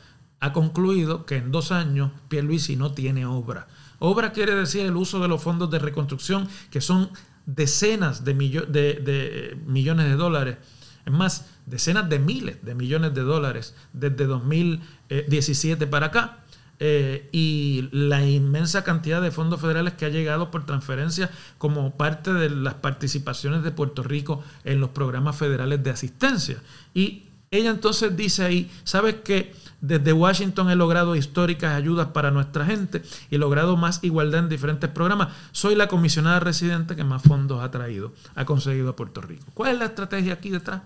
ha 0.44 0.52
concluido 0.52 1.26
que 1.26 1.38
en 1.38 1.54
dos 1.54 1.72
años 1.72 2.12
Pierluisi 2.28 2.76
no 2.76 2.92
tiene 2.92 3.26
obra. 3.26 3.66
Obra 4.00 4.34
quiere 4.34 4.54
decir 4.54 4.82
el 4.86 4.98
uso 4.98 5.22
de 5.22 5.30
los 5.30 5.42
fondos 5.42 5.72
de 5.72 5.80
reconstrucción, 5.80 6.50
que 6.70 6.82
son 6.82 7.10
decenas 7.46 8.26
de, 8.26 8.34
de, 8.34 9.58
millones 9.66 10.10
de 10.10 10.16
dólares. 10.18 10.58
Es 11.06 11.14
más, 11.14 11.46
decenas 11.66 12.10
de 12.10 12.20
miles 12.20 12.58
de 12.62 12.76
millones 12.76 13.14
de 13.14 13.22
dólares 13.22 13.74
desde 13.94 14.26
2017 14.26 15.88
para 15.88 16.08
acá. 16.08 16.40
Eh, 16.80 17.30
y 17.32 17.88
la 17.94 18.26
inmensa 18.26 18.84
cantidad 18.84 19.22
de 19.22 19.32
fondos 19.32 19.62
federales 19.62 19.94
que 19.94 20.06
ha 20.06 20.10
llegado 20.10 20.52
por 20.52 20.66
transferencia 20.66 21.32
como 21.58 21.96
parte 21.96 22.34
de 22.34 22.50
las 22.50 22.74
participaciones 22.74 23.64
de 23.64 23.72
Puerto 23.72 24.04
Rico 24.04 24.44
en 24.66 24.82
los 24.82 24.90
programas 24.90 25.38
federales 25.38 25.82
de 25.82 25.92
asistencia. 25.92 26.58
Y 26.94 27.28
ella 27.50 27.70
entonces 27.70 28.18
dice 28.18 28.44
ahí, 28.44 28.70
¿sabes 28.84 29.18
qué? 29.24 29.54
Desde 29.84 30.14
Washington 30.14 30.70
he 30.70 30.78
logrado 30.78 31.14
históricas 31.14 31.76
ayudas 31.76 32.08
para 32.08 32.32
nuestra 32.32 32.66
gente 32.66 33.04
y 33.30 33.36
he 33.36 33.38
logrado 33.38 33.76
más 33.76 34.02
igualdad 34.02 34.40
en 34.40 34.48
diferentes 34.48 34.90
programas. 34.90 35.34
Soy 35.52 35.76
la 35.76 35.90
comisionada 35.90 36.40
residente 36.40 36.96
que 36.96 37.04
más 37.04 37.22
fondos 37.22 37.62
ha 37.62 37.70
traído, 37.70 38.14
ha 38.34 38.46
conseguido 38.46 38.92
a 38.92 38.96
Puerto 38.96 39.20
Rico. 39.20 39.44
¿Cuál 39.54 39.74
es 39.74 39.80
la 39.80 39.86
estrategia 39.88 40.36
aquí 40.36 40.52
detrás? 40.52 40.84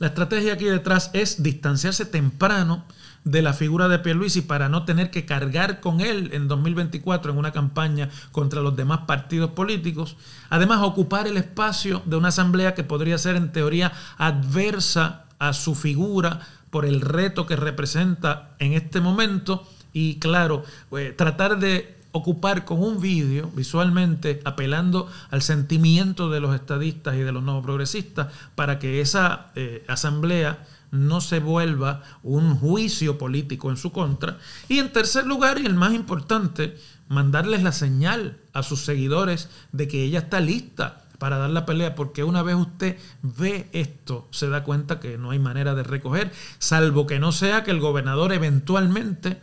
La 0.00 0.08
estrategia 0.08 0.54
aquí 0.54 0.64
detrás 0.64 1.10
es 1.12 1.40
distanciarse 1.40 2.04
temprano 2.04 2.84
de 3.22 3.42
la 3.42 3.52
figura 3.52 3.86
de 3.86 4.00
Pierluisi 4.00 4.40
para 4.40 4.68
no 4.68 4.84
tener 4.84 5.12
que 5.12 5.24
cargar 5.24 5.78
con 5.78 6.00
él 6.00 6.30
en 6.32 6.48
2024 6.48 7.30
en 7.30 7.38
una 7.38 7.52
campaña 7.52 8.10
contra 8.32 8.60
los 8.60 8.74
demás 8.74 9.02
partidos 9.06 9.52
políticos. 9.52 10.16
Además, 10.50 10.80
ocupar 10.82 11.28
el 11.28 11.36
espacio 11.36 12.02
de 12.06 12.16
una 12.16 12.28
asamblea 12.28 12.74
que 12.74 12.82
podría 12.82 13.18
ser 13.18 13.36
en 13.36 13.52
teoría 13.52 13.92
adversa 14.16 15.26
a 15.38 15.52
su 15.52 15.76
figura 15.76 16.40
por 16.70 16.84
el 16.84 17.00
reto 17.00 17.46
que 17.46 17.56
representa 17.56 18.54
en 18.58 18.72
este 18.72 19.00
momento 19.00 19.66
y 19.92 20.18
claro, 20.18 20.64
eh, 20.92 21.14
tratar 21.16 21.58
de 21.58 21.96
ocupar 22.12 22.64
con 22.64 22.82
un 22.82 23.00
vídeo 23.00 23.50
visualmente 23.54 24.40
apelando 24.44 25.08
al 25.30 25.42
sentimiento 25.42 26.30
de 26.30 26.40
los 26.40 26.54
estadistas 26.54 27.14
y 27.16 27.20
de 27.20 27.32
los 27.32 27.42
nuevos 27.42 27.64
progresistas 27.64 28.28
para 28.54 28.78
que 28.78 29.00
esa 29.00 29.50
eh, 29.54 29.84
asamblea 29.88 30.64
no 30.90 31.20
se 31.20 31.38
vuelva 31.40 32.02
un 32.22 32.56
juicio 32.56 33.18
político 33.18 33.70
en 33.70 33.76
su 33.76 33.92
contra. 33.92 34.38
Y 34.68 34.78
en 34.78 34.90
tercer 34.92 35.26
lugar, 35.26 35.58
y 35.58 35.66
el 35.66 35.74
más 35.74 35.92
importante, 35.92 36.78
mandarles 37.08 37.62
la 37.62 37.72
señal 37.72 38.38
a 38.54 38.62
sus 38.62 38.84
seguidores 38.84 39.48
de 39.72 39.86
que 39.86 40.02
ella 40.02 40.20
está 40.20 40.40
lista 40.40 41.04
para 41.18 41.38
dar 41.38 41.50
la 41.50 41.66
pelea, 41.66 41.94
porque 41.94 42.24
una 42.24 42.42
vez 42.42 42.54
usted 42.54 42.96
ve 43.22 43.68
esto, 43.72 44.28
se 44.30 44.48
da 44.48 44.64
cuenta 44.64 45.00
que 45.00 45.18
no 45.18 45.32
hay 45.32 45.38
manera 45.38 45.74
de 45.74 45.82
recoger, 45.82 46.32
salvo 46.58 47.06
que 47.06 47.18
no 47.18 47.32
sea 47.32 47.64
que 47.64 47.72
el 47.72 47.80
gobernador 47.80 48.32
eventualmente 48.32 49.40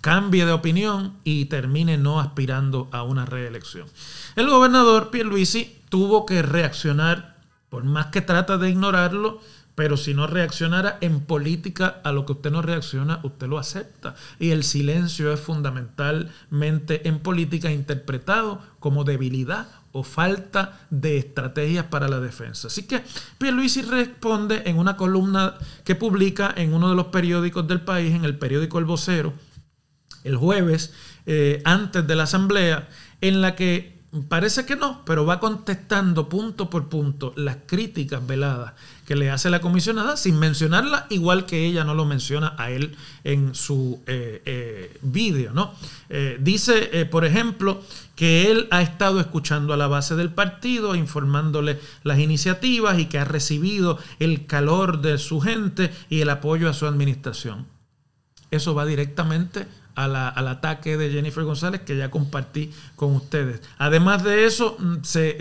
cambie 0.00 0.46
de 0.46 0.52
opinión 0.52 1.16
y 1.24 1.46
termine 1.46 1.98
no 1.98 2.20
aspirando 2.20 2.88
a 2.92 3.02
una 3.02 3.26
reelección. 3.26 3.88
El 4.36 4.48
gobernador 4.48 5.10
Pierluisi 5.10 5.82
tuvo 5.88 6.24
que 6.24 6.42
reaccionar, 6.42 7.36
por 7.68 7.84
más 7.84 8.06
que 8.06 8.20
trata 8.20 8.56
de 8.56 8.70
ignorarlo, 8.70 9.40
pero 9.76 9.98
si 9.98 10.14
no 10.14 10.26
reaccionara 10.26 10.96
en 11.02 11.20
política 11.20 12.00
a 12.02 12.10
lo 12.10 12.24
que 12.24 12.32
usted 12.32 12.50
no 12.50 12.62
reacciona, 12.62 13.20
usted 13.22 13.46
lo 13.46 13.58
acepta. 13.58 14.16
Y 14.40 14.50
el 14.50 14.64
silencio 14.64 15.32
es 15.32 15.38
fundamentalmente 15.38 17.06
en 17.06 17.20
política 17.20 17.70
interpretado 17.70 18.60
como 18.80 19.04
debilidad 19.04 19.68
o 19.92 20.02
falta 20.02 20.80
de 20.88 21.18
estrategias 21.18 21.84
para 21.84 22.08
la 22.08 22.20
defensa. 22.20 22.68
Así 22.68 22.86
que 22.86 23.02
Pierluisi 23.36 23.82
responde 23.82 24.62
en 24.64 24.78
una 24.78 24.96
columna 24.96 25.54
que 25.84 25.94
publica 25.94 26.52
en 26.56 26.72
uno 26.72 26.88
de 26.88 26.96
los 26.96 27.08
periódicos 27.08 27.68
del 27.68 27.82
país, 27.82 28.14
en 28.14 28.24
el 28.24 28.38
periódico 28.38 28.78
El 28.78 28.86
Vocero, 28.86 29.34
el 30.24 30.36
jueves, 30.36 30.94
eh, 31.26 31.60
antes 31.66 32.06
de 32.06 32.16
la 32.16 32.22
asamblea, 32.22 32.88
en 33.20 33.42
la 33.42 33.54
que 33.54 34.00
parece 34.28 34.64
que 34.64 34.76
no, 34.76 35.04
pero 35.04 35.26
va 35.26 35.38
contestando 35.38 36.30
punto 36.30 36.70
por 36.70 36.88
punto 36.88 37.34
las 37.36 37.58
críticas 37.66 38.26
veladas 38.26 38.72
que 39.06 39.14
le 39.16 39.30
hace 39.30 39.50
la 39.50 39.60
comisionada 39.60 40.16
sin 40.16 40.38
mencionarla, 40.38 41.06
igual 41.10 41.46
que 41.46 41.64
ella 41.64 41.84
no 41.84 41.94
lo 41.94 42.04
menciona 42.04 42.54
a 42.58 42.70
él 42.70 42.96
en 43.24 43.54
su 43.54 44.02
eh, 44.06 44.42
eh, 44.44 44.98
vídeo. 45.00 45.52
¿no? 45.52 45.74
Eh, 46.10 46.38
dice, 46.40 47.06
por 47.06 47.24
ejemplo, 47.24 47.82
que 48.16 48.50
él 48.50 48.66
ha 48.70 48.82
estado 48.82 49.20
escuchando 49.20 49.72
a 49.72 49.76
la 49.76 49.86
base 49.86 50.16
del 50.16 50.30
partido, 50.30 50.96
informándole 50.96 51.78
las 52.02 52.18
iniciativas 52.18 52.98
y 52.98 53.06
que 53.06 53.18
ha 53.18 53.24
recibido 53.24 53.98
el 54.18 54.46
calor 54.46 55.00
de 55.00 55.18
su 55.18 55.40
gente 55.40 55.92
y 56.10 56.20
el 56.20 56.30
apoyo 56.30 56.68
a 56.68 56.74
su 56.74 56.86
administración. 56.86 57.66
Eso 58.50 58.74
va 58.74 58.86
directamente 58.86 59.66
al 59.94 60.48
ataque 60.48 60.98
de 60.98 61.10
Jennifer 61.10 61.42
González 61.44 61.80
que 61.80 61.96
ya 61.96 62.10
compartí 62.10 62.70
con 62.96 63.14
ustedes. 63.14 63.62
Además 63.78 64.22
de 64.24 64.44
eso, 64.44 64.76
mm, 64.78 64.96
se, 65.02 65.38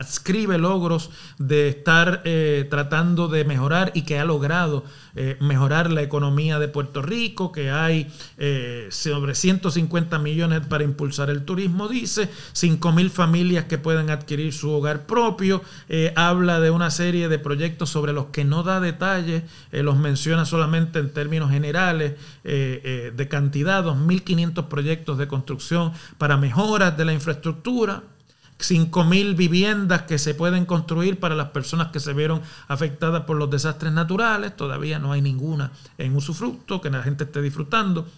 escribe 0.00 0.58
logros 0.58 1.10
de 1.38 1.68
estar 1.68 2.22
eh, 2.24 2.68
tratando 2.70 3.26
de 3.26 3.44
mejorar 3.44 3.90
y 3.94 4.02
que 4.02 4.20
ha 4.20 4.24
logrado 4.24 4.84
eh, 5.16 5.36
mejorar 5.40 5.90
la 5.90 6.02
economía 6.02 6.60
de 6.60 6.68
Puerto 6.68 7.02
Rico, 7.02 7.50
que 7.50 7.72
hay 7.72 8.06
eh, 8.36 8.86
sobre 8.92 9.34
150 9.34 10.20
millones 10.20 10.64
para 10.68 10.84
impulsar 10.84 11.30
el 11.30 11.44
turismo, 11.44 11.88
dice, 11.88 12.30
5 12.52 12.92
mil 12.92 13.10
familias 13.10 13.64
que 13.64 13.76
pueden 13.76 14.10
adquirir 14.10 14.52
su 14.52 14.70
hogar 14.70 15.04
propio, 15.04 15.62
habla 16.14 16.60
de 16.60 16.70
una 16.70 16.90
serie 16.92 17.28
de 17.28 17.40
proyectos 17.40 17.90
sobre 17.90 18.12
los 18.12 18.26
que 18.26 18.44
no 18.44 18.62
da 18.62 18.78
detalles, 18.78 19.42
los 19.72 19.96
menciona 19.96 20.44
solamente 20.44 21.00
en 21.00 21.12
términos 21.12 21.50
generales 21.50 22.14
de 22.44 23.28
cantidad, 23.28 23.84
2.500 23.84 24.68
proyectos 24.68 25.18
de 25.18 25.26
construcción 25.26 25.92
para 26.18 26.36
mejoras 26.36 26.96
de 26.96 27.04
la 27.04 27.12
infraestructura, 27.12 28.02
5.000 28.58 29.36
viviendas 29.36 30.02
que 30.02 30.18
se 30.18 30.34
pueden 30.34 30.66
construir 30.66 31.20
para 31.20 31.36
las 31.36 31.50
personas 31.50 31.88
que 31.88 32.00
se 32.00 32.12
vieron 32.12 32.42
afectadas 32.66 33.22
por 33.24 33.36
los 33.36 33.50
desastres 33.50 33.92
naturales. 33.92 34.56
Todavía 34.56 34.98
no 34.98 35.12
hay 35.12 35.22
ninguna 35.22 35.70
en 35.96 36.16
usufructo 36.16 36.80
que 36.80 36.90
la 36.90 37.02
gente 37.02 37.24
esté 37.24 37.40
disfrutando, 37.40 38.08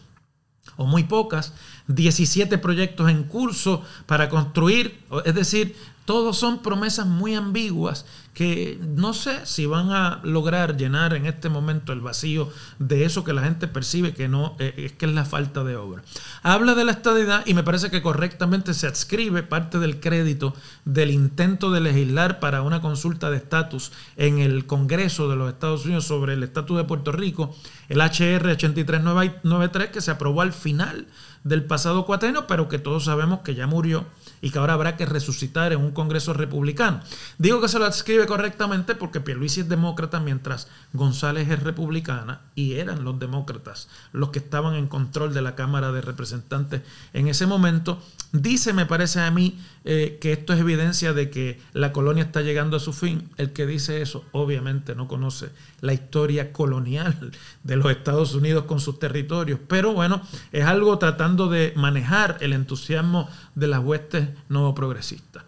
o 0.76 0.86
muy 0.86 1.04
pocas. 1.04 1.54
17 1.88 2.58
proyectos 2.58 3.10
en 3.10 3.24
curso 3.24 3.82
para 4.06 4.28
construir, 4.28 5.04
es 5.24 5.34
decir, 5.34 5.76
todos 6.10 6.36
son 6.36 6.58
promesas 6.58 7.06
muy 7.06 7.36
ambiguas 7.36 8.04
que 8.34 8.80
no 8.82 9.14
sé 9.14 9.46
si 9.46 9.66
van 9.66 9.92
a 9.92 10.18
lograr 10.24 10.76
llenar 10.76 11.14
en 11.14 11.24
este 11.24 11.48
momento 11.48 11.92
el 11.92 12.00
vacío 12.00 12.48
de 12.80 13.04
eso 13.04 13.22
que 13.22 13.32
la 13.32 13.42
gente 13.42 13.68
percibe 13.68 14.12
que 14.12 14.26
no 14.26 14.56
eh, 14.58 14.74
es 14.76 14.92
que 14.92 15.06
es 15.06 15.12
la 15.12 15.24
falta 15.24 15.62
de 15.62 15.76
obra. 15.76 16.02
Habla 16.42 16.74
de 16.74 16.84
la 16.84 16.90
estadidad 16.90 17.46
y 17.46 17.54
me 17.54 17.62
parece 17.62 17.92
que 17.92 18.02
correctamente 18.02 18.74
se 18.74 18.88
adscribe 18.88 19.44
parte 19.44 19.78
del 19.78 20.00
crédito 20.00 20.52
del 20.84 21.12
intento 21.12 21.70
de 21.70 21.80
legislar 21.80 22.40
para 22.40 22.62
una 22.62 22.80
consulta 22.80 23.30
de 23.30 23.36
estatus 23.36 23.92
en 24.16 24.40
el 24.40 24.66
Congreso 24.66 25.28
de 25.28 25.36
los 25.36 25.52
Estados 25.52 25.84
Unidos 25.84 26.06
sobre 26.06 26.32
el 26.32 26.42
estatus 26.42 26.76
de 26.76 26.82
Puerto 26.82 27.12
Rico, 27.12 27.54
el 27.88 28.00
HR 28.00 28.48
8393 28.50 29.90
que 29.90 30.00
se 30.00 30.10
aprobó 30.10 30.40
al 30.42 30.52
final 30.52 31.06
del 31.44 31.62
pasado 31.62 32.04
cuatreno, 32.04 32.48
pero 32.48 32.68
que 32.68 32.80
todos 32.80 33.04
sabemos 33.04 33.42
que 33.44 33.54
ya 33.54 33.68
murió 33.68 34.06
y 34.40 34.50
que 34.50 34.58
ahora 34.58 34.74
habrá 34.74 34.96
que 34.96 35.06
resucitar 35.06 35.72
en 35.72 35.80
un 35.80 35.92
Congreso 35.92 36.32
republicano. 36.32 37.00
Digo 37.38 37.60
que 37.60 37.68
se 37.68 37.78
lo 37.78 37.84
adscribe 37.84 38.26
correctamente 38.26 38.94
porque 38.94 39.20
Pierluisi 39.20 39.60
es 39.60 39.68
demócrata 39.68 40.20
mientras 40.20 40.68
González 40.92 41.48
es 41.48 41.62
republicana 41.62 42.40
y 42.54 42.74
eran 42.74 43.04
los 43.04 43.18
demócratas 43.18 43.88
los 44.12 44.30
que 44.30 44.38
estaban 44.38 44.74
en 44.74 44.86
control 44.86 45.34
de 45.34 45.42
la 45.42 45.54
Cámara 45.54 45.92
de 45.92 46.00
Representantes 46.00 46.82
en 47.12 47.28
ese 47.28 47.46
momento. 47.46 48.02
Dice, 48.32 48.72
me 48.72 48.86
parece 48.86 49.20
a 49.20 49.30
mí, 49.30 49.58
eh, 49.84 50.18
que 50.20 50.32
esto 50.32 50.52
es 50.52 50.60
evidencia 50.60 51.12
de 51.12 51.30
que 51.30 51.58
la 51.72 51.92
colonia 51.92 52.24
está 52.24 52.42
llegando 52.42 52.76
a 52.76 52.80
su 52.80 52.92
fin. 52.92 53.30
El 53.36 53.52
que 53.52 53.66
dice 53.66 54.02
eso 54.02 54.24
obviamente 54.32 54.94
no 54.94 55.08
conoce 55.08 55.50
la 55.80 55.94
historia 55.94 56.52
colonial 56.52 57.32
de 57.64 57.76
los 57.76 57.90
Estados 57.90 58.34
Unidos 58.34 58.64
con 58.64 58.80
sus 58.80 58.98
territorios, 58.98 59.58
pero 59.66 59.92
bueno, 59.92 60.22
es 60.52 60.64
algo 60.64 60.98
tratando 60.98 61.48
de 61.48 61.72
manejar 61.76 62.36
el 62.40 62.52
entusiasmo 62.52 63.28
de 63.54 63.66
las 63.66 63.82
huestes 63.82 64.28
no 64.48 64.74
progresistas. 64.74 65.44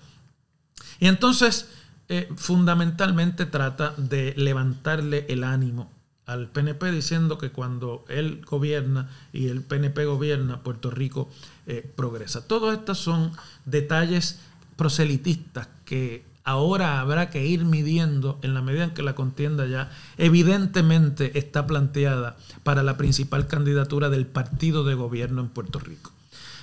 Y 1.01 1.09
entonces, 1.09 1.69
eh, 2.09 2.29
fundamentalmente 2.37 3.47
trata 3.47 3.95
de 3.97 4.35
levantarle 4.37 5.27
el 5.29 5.45
ánimo 5.45 5.91
al 6.27 6.49
PNP 6.49 6.93
diciendo 6.93 7.39
que 7.39 7.51
cuando 7.51 8.05
él 8.09 8.45
gobierna 8.45 9.11
y 9.33 9.49
el 9.49 9.63
PNP 9.63 10.05
gobierna, 10.05 10.63
Puerto 10.63 10.91
Rico 10.91 11.29
eh, 11.67 11.91
progresa. 11.97 12.47
Todos 12.47 12.75
estos 12.75 12.99
son 12.99 13.33
detalles 13.65 14.41
proselitistas 14.77 15.69
que 15.85 16.25
ahora 16.45 17.01
habrá 17.01 17.31
que 17.31 17.47
ir 17.47 17.65
midiendo 17.65 18.39
en 18.43 18.55
la 18.55 18.63
medida 18.63 18.85
en 18.85 18.95
que 18.95 19.03
la 19.03 19.15
contienda 19.15 19.67
ya 19.67 19.91
evidentemente 20.19 21.39
está 21.39 21.67
planteada 21.67 22.37
para 22.63 22.83
la 22.83 22.97
principal 22.97 23.47
candidatura 23.47 24.11
del 24.11 24.27
partido 24.27 24.85
de 24.85 24.95
gobierno 24.95 25.41
en 25.41 25.49
Puerto 25.49 25.79
Rico. 25.79 26.13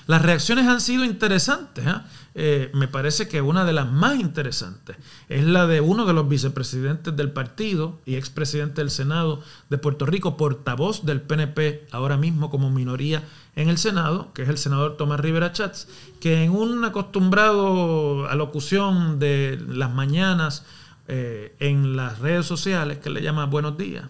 Las 0.09 0.23
reacciones 0.23 0.65
han 0.65 0.81
sido 0.81 1.05
interesantes. 1.05 1.85
¿eh? 1.85 1.93
Eh, 2.33 2.71
me 2.73 2.87
parece 2.87 3.27
que 3.27 3.43
una 3.43 3.63
de 3.63 3.73
las 3.73 3.91
más 3.91 4.19
interesantes 4.19 4.97
es 5.27 5.45
la 5.45 5.67
de 5.67 5.81
uno 5.81 6.07
de 6.07 6.13
los 6.13 6.27
vicepresidentes 6.27 7.15
del 7.15 7.31
partido 7.31 7.99
y 8.07 8.15
expresidente 8.15 8.81
del 8.81 8.89
Senado 8.89 9.43
de 9.69 9.77
Puerto 9.77 10.07
Rico, 10.07 10.35
portavoz 10.35 11.05
del 11.05 11.21
PNP 11.21 11.85
ahora 11.91 12.17
mismo 12.17 12.49
como 12.49 12.71
minoría 12.71 13.21
en 13.55 13.69
el 13.69 13.77
Senado, 13.77 14.33
que 14.33 14.41
es 14.41 14.49
el 14.49 14.57
senador 14.57 14.97
Tomás 14.97 15.19
Rivera 15.19 15.51
Chats, 15.51 15.87
que 16.19 16.43
en 16.43 16.53
un 16.53 16.83
acostumbrado 16.83 18.27
alocución 18.29 19.19
de 19.19 19.63
las 19.67 19.93
mañanas 19.93 20.65
eh, 21.07 21.55
en 21.59 21.95
las 21.95 22.17
redes 22.17 22.47
sociales, 22.47 22.97
que 22.97 23.11
le 23.11 23.21
llama 23.21 23.45
Buenos 23.45 23.77
días, 23.77 24.05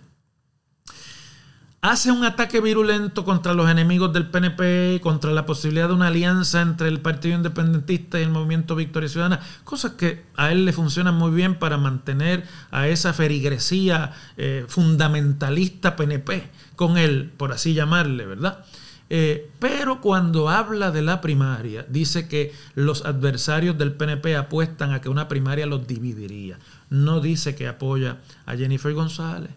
hace 1.81 2.11
un 2.11 2.25
ataque 2.25 2.59
virulento 2.59 3.23
contra 3.23 3.53
los 3.53 3.69
enemigos 3.69 4.11
del 4.11 4.27
PNP, 4.29 4.99
contra 5.01 5.31
la 5.31 5.45
posibilidad 5.45 5.87
de 5.87 5.93
una 5.93 6.07
alianza 6.07 6.61
entre 6.61 6.89
el 6.89 6.99
Partido 6.99 7.35
Independentista 7.35 8.19
y 8.19 8.23
el 8.23 8.29
Movimiento 8.29 8.75
Victoria 8.75 9.07
Ciudadana, 9.07 9.39
cosas 9.63 9.93
que 9.93 10.25
a 10.35 10.51
él 10.51 10.65
le 10.65 10.73
funcionan 10.73 11.15
muy 11.15 11.31
bien 11.31 11.55
para 11.55 11.77
mantener 11.77 12.45
a 12.71 12.87
esa 12.87 13.13
ferigresía 13.13 14.13
eh, 14.37 14.65
fundamentalista 14.67 15.95
PNP 15.95 16.49
con 16.75 16.97
él, 16.97 17.31
por 17.37 17.53
así 17.53 17.73
llamarle, 17.73 18.25
¿verdad? 18.25 18.65
Eh, 19.11 19.49
pero 19.57 20.01
cuando 20.01 20.49
habla 20.49 20.91
de 20.91 21.01
la 21.01 21.19
primaria, 21.19 21.83
dice 21.89 22.27
que 22.27 22.53
los 22.75 23.05
adversarios 23.05 23.75
del 23.77 23.93
PNP 23.93 24.35
apuestan 24.35 24.93
a 24.93 25.01
que 25.01 25.09
una 25.09 25.27
primaria 25.27 25.65
los 25.65 25.87
dividiría. 25.87 26.59
No 26.91 27.19
dice 27.19 27.55
que 27.55 27.67
apoya 27.67 28.17
a 28.45 28.55
Jennifer 28.55 28.93
González, 28.93 29.51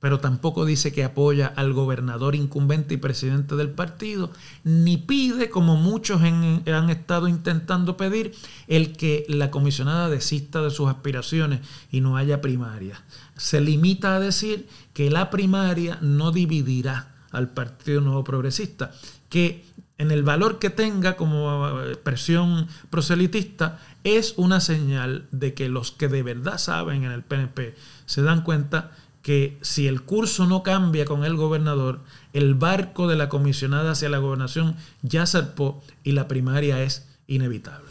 pero 0.00 0.20
tampoco 0.20 0.64
dice 0.64 0.92
que 0.92 1.04
apoya 1.04 1.46
al 1.46 1.72
gobernador 1.72 2.34
incumbente 2.34 2.94
y 2.94 2.98
presidente 2.98 3.56
del 3.56 3.70
partido, 3.70 4.30
ni 4.62 4.98
pide, 4.98 5.48
como 5.48 5.76
muchos 5.76 6.22
han 6.22 6.90
estado 6.90 7.28
intentando 7.28 7.96
pedir, 7.96 8.34
el 8.68 8.96
que 8.96 9.24
la 9.28 9.50
comisionada 9.50 10.08
desista 10.10 10.62
de 10.62 10.70
sus 10.70 10.88
aspiraciones 10.88 11.60
y 11.90 12.02
no 12.02 12.16
haya 12.16 12.40
primaria. 12.40 13.02
Se 13.36 13.60
limita 13.60 14.16
a 14.16 14.20
decir 14.20 14.68
que 14.92 15.10
la 15.10 15.30
primaria 15.30 15.98
no 16.02 16.30
dividirá 16.30 17.14
al 17.30 17.50
Partido 17.50 18.00
Nuevo 18.00 18.24
Progresista, 18.24 18.92
que 19.28 19.64
en 19.98 20.10
el 20.10 20.22
valor 20.22 20.58
que 20.58 20.68
tenga 20.68 21.16
como 21.16 21.70
presión 22.02 22.68
proselitista 22.90 23.78
es 24.04 24.34
una 24.36 24.60
señal 24.60 25.26
de 25.32 25.54
que 25.54 25.68
los 25.68 25.90
que 25.90 26.08
de 26.08 26.22
verdad 26.22 26.58
saben 26.58 27.04
en 27.04 27.12
el 27.12 27.22
PNP 27.22 27.74
se 28.04 28.22
dan 28.22 28.42
cuenta 28.42 28.92
que 29.26 29.58
si 29.60 29.88
el 29.88 30.02
curso 30.02 30.46
no 30.46 30.62
cambia 30.62 31.04
con 31.04 31.24
el 31.24 31.34
gobernador, 31.34 31.98
el 32.32 32.54
barco 32.54 33.08
de 33.08 33.16
la 33.16 33.28
comisionada 33.28 33.90
hacia 33.90 34.08
la 34.08 34.18
gobernación 34.18 34.76
ya 35.02 35.26
zarpó 35.26 35.82
y 36.04 36.12
la 36.12 36.28
primaria 36.28 36.80
es 36.84 37.08
inevitable. 37.26 37.90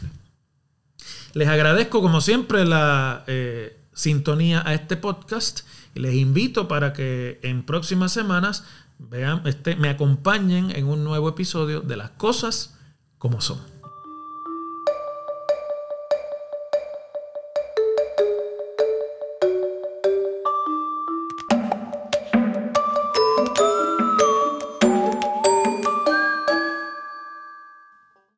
Les 1.34 1.46
agradezco 1.46 2.00
como 2.00 2.22
siempre 2.22 2.64
la 2.64 3.22
eh, 3.26 3.76
sintonía 3.92 4.62
a 4.66 4.72
este 4.72 4.96
podcast 4.96 5.68
y 5.94 6.00
les 6.00 6.14
invito 6.14 6.68
para 6.68 6.94
que 6.94 7.38
en 7.42 7.64
próximas 7.66 8.12
semanas 8.12 8.64
vean, 8.98 9.42
este, 9.44 9.76
me 9.76 9.90
acompañen 9.90 10.70
en 10.74 10.86
un 10.86 11.04
nuevo 11.04 11.28
episodio 11.28 11.82
de 11.82 11.98
las 11.98 12.12
cosas 12.12 12.78
como 13.18 13.42
son. 13.42 13.60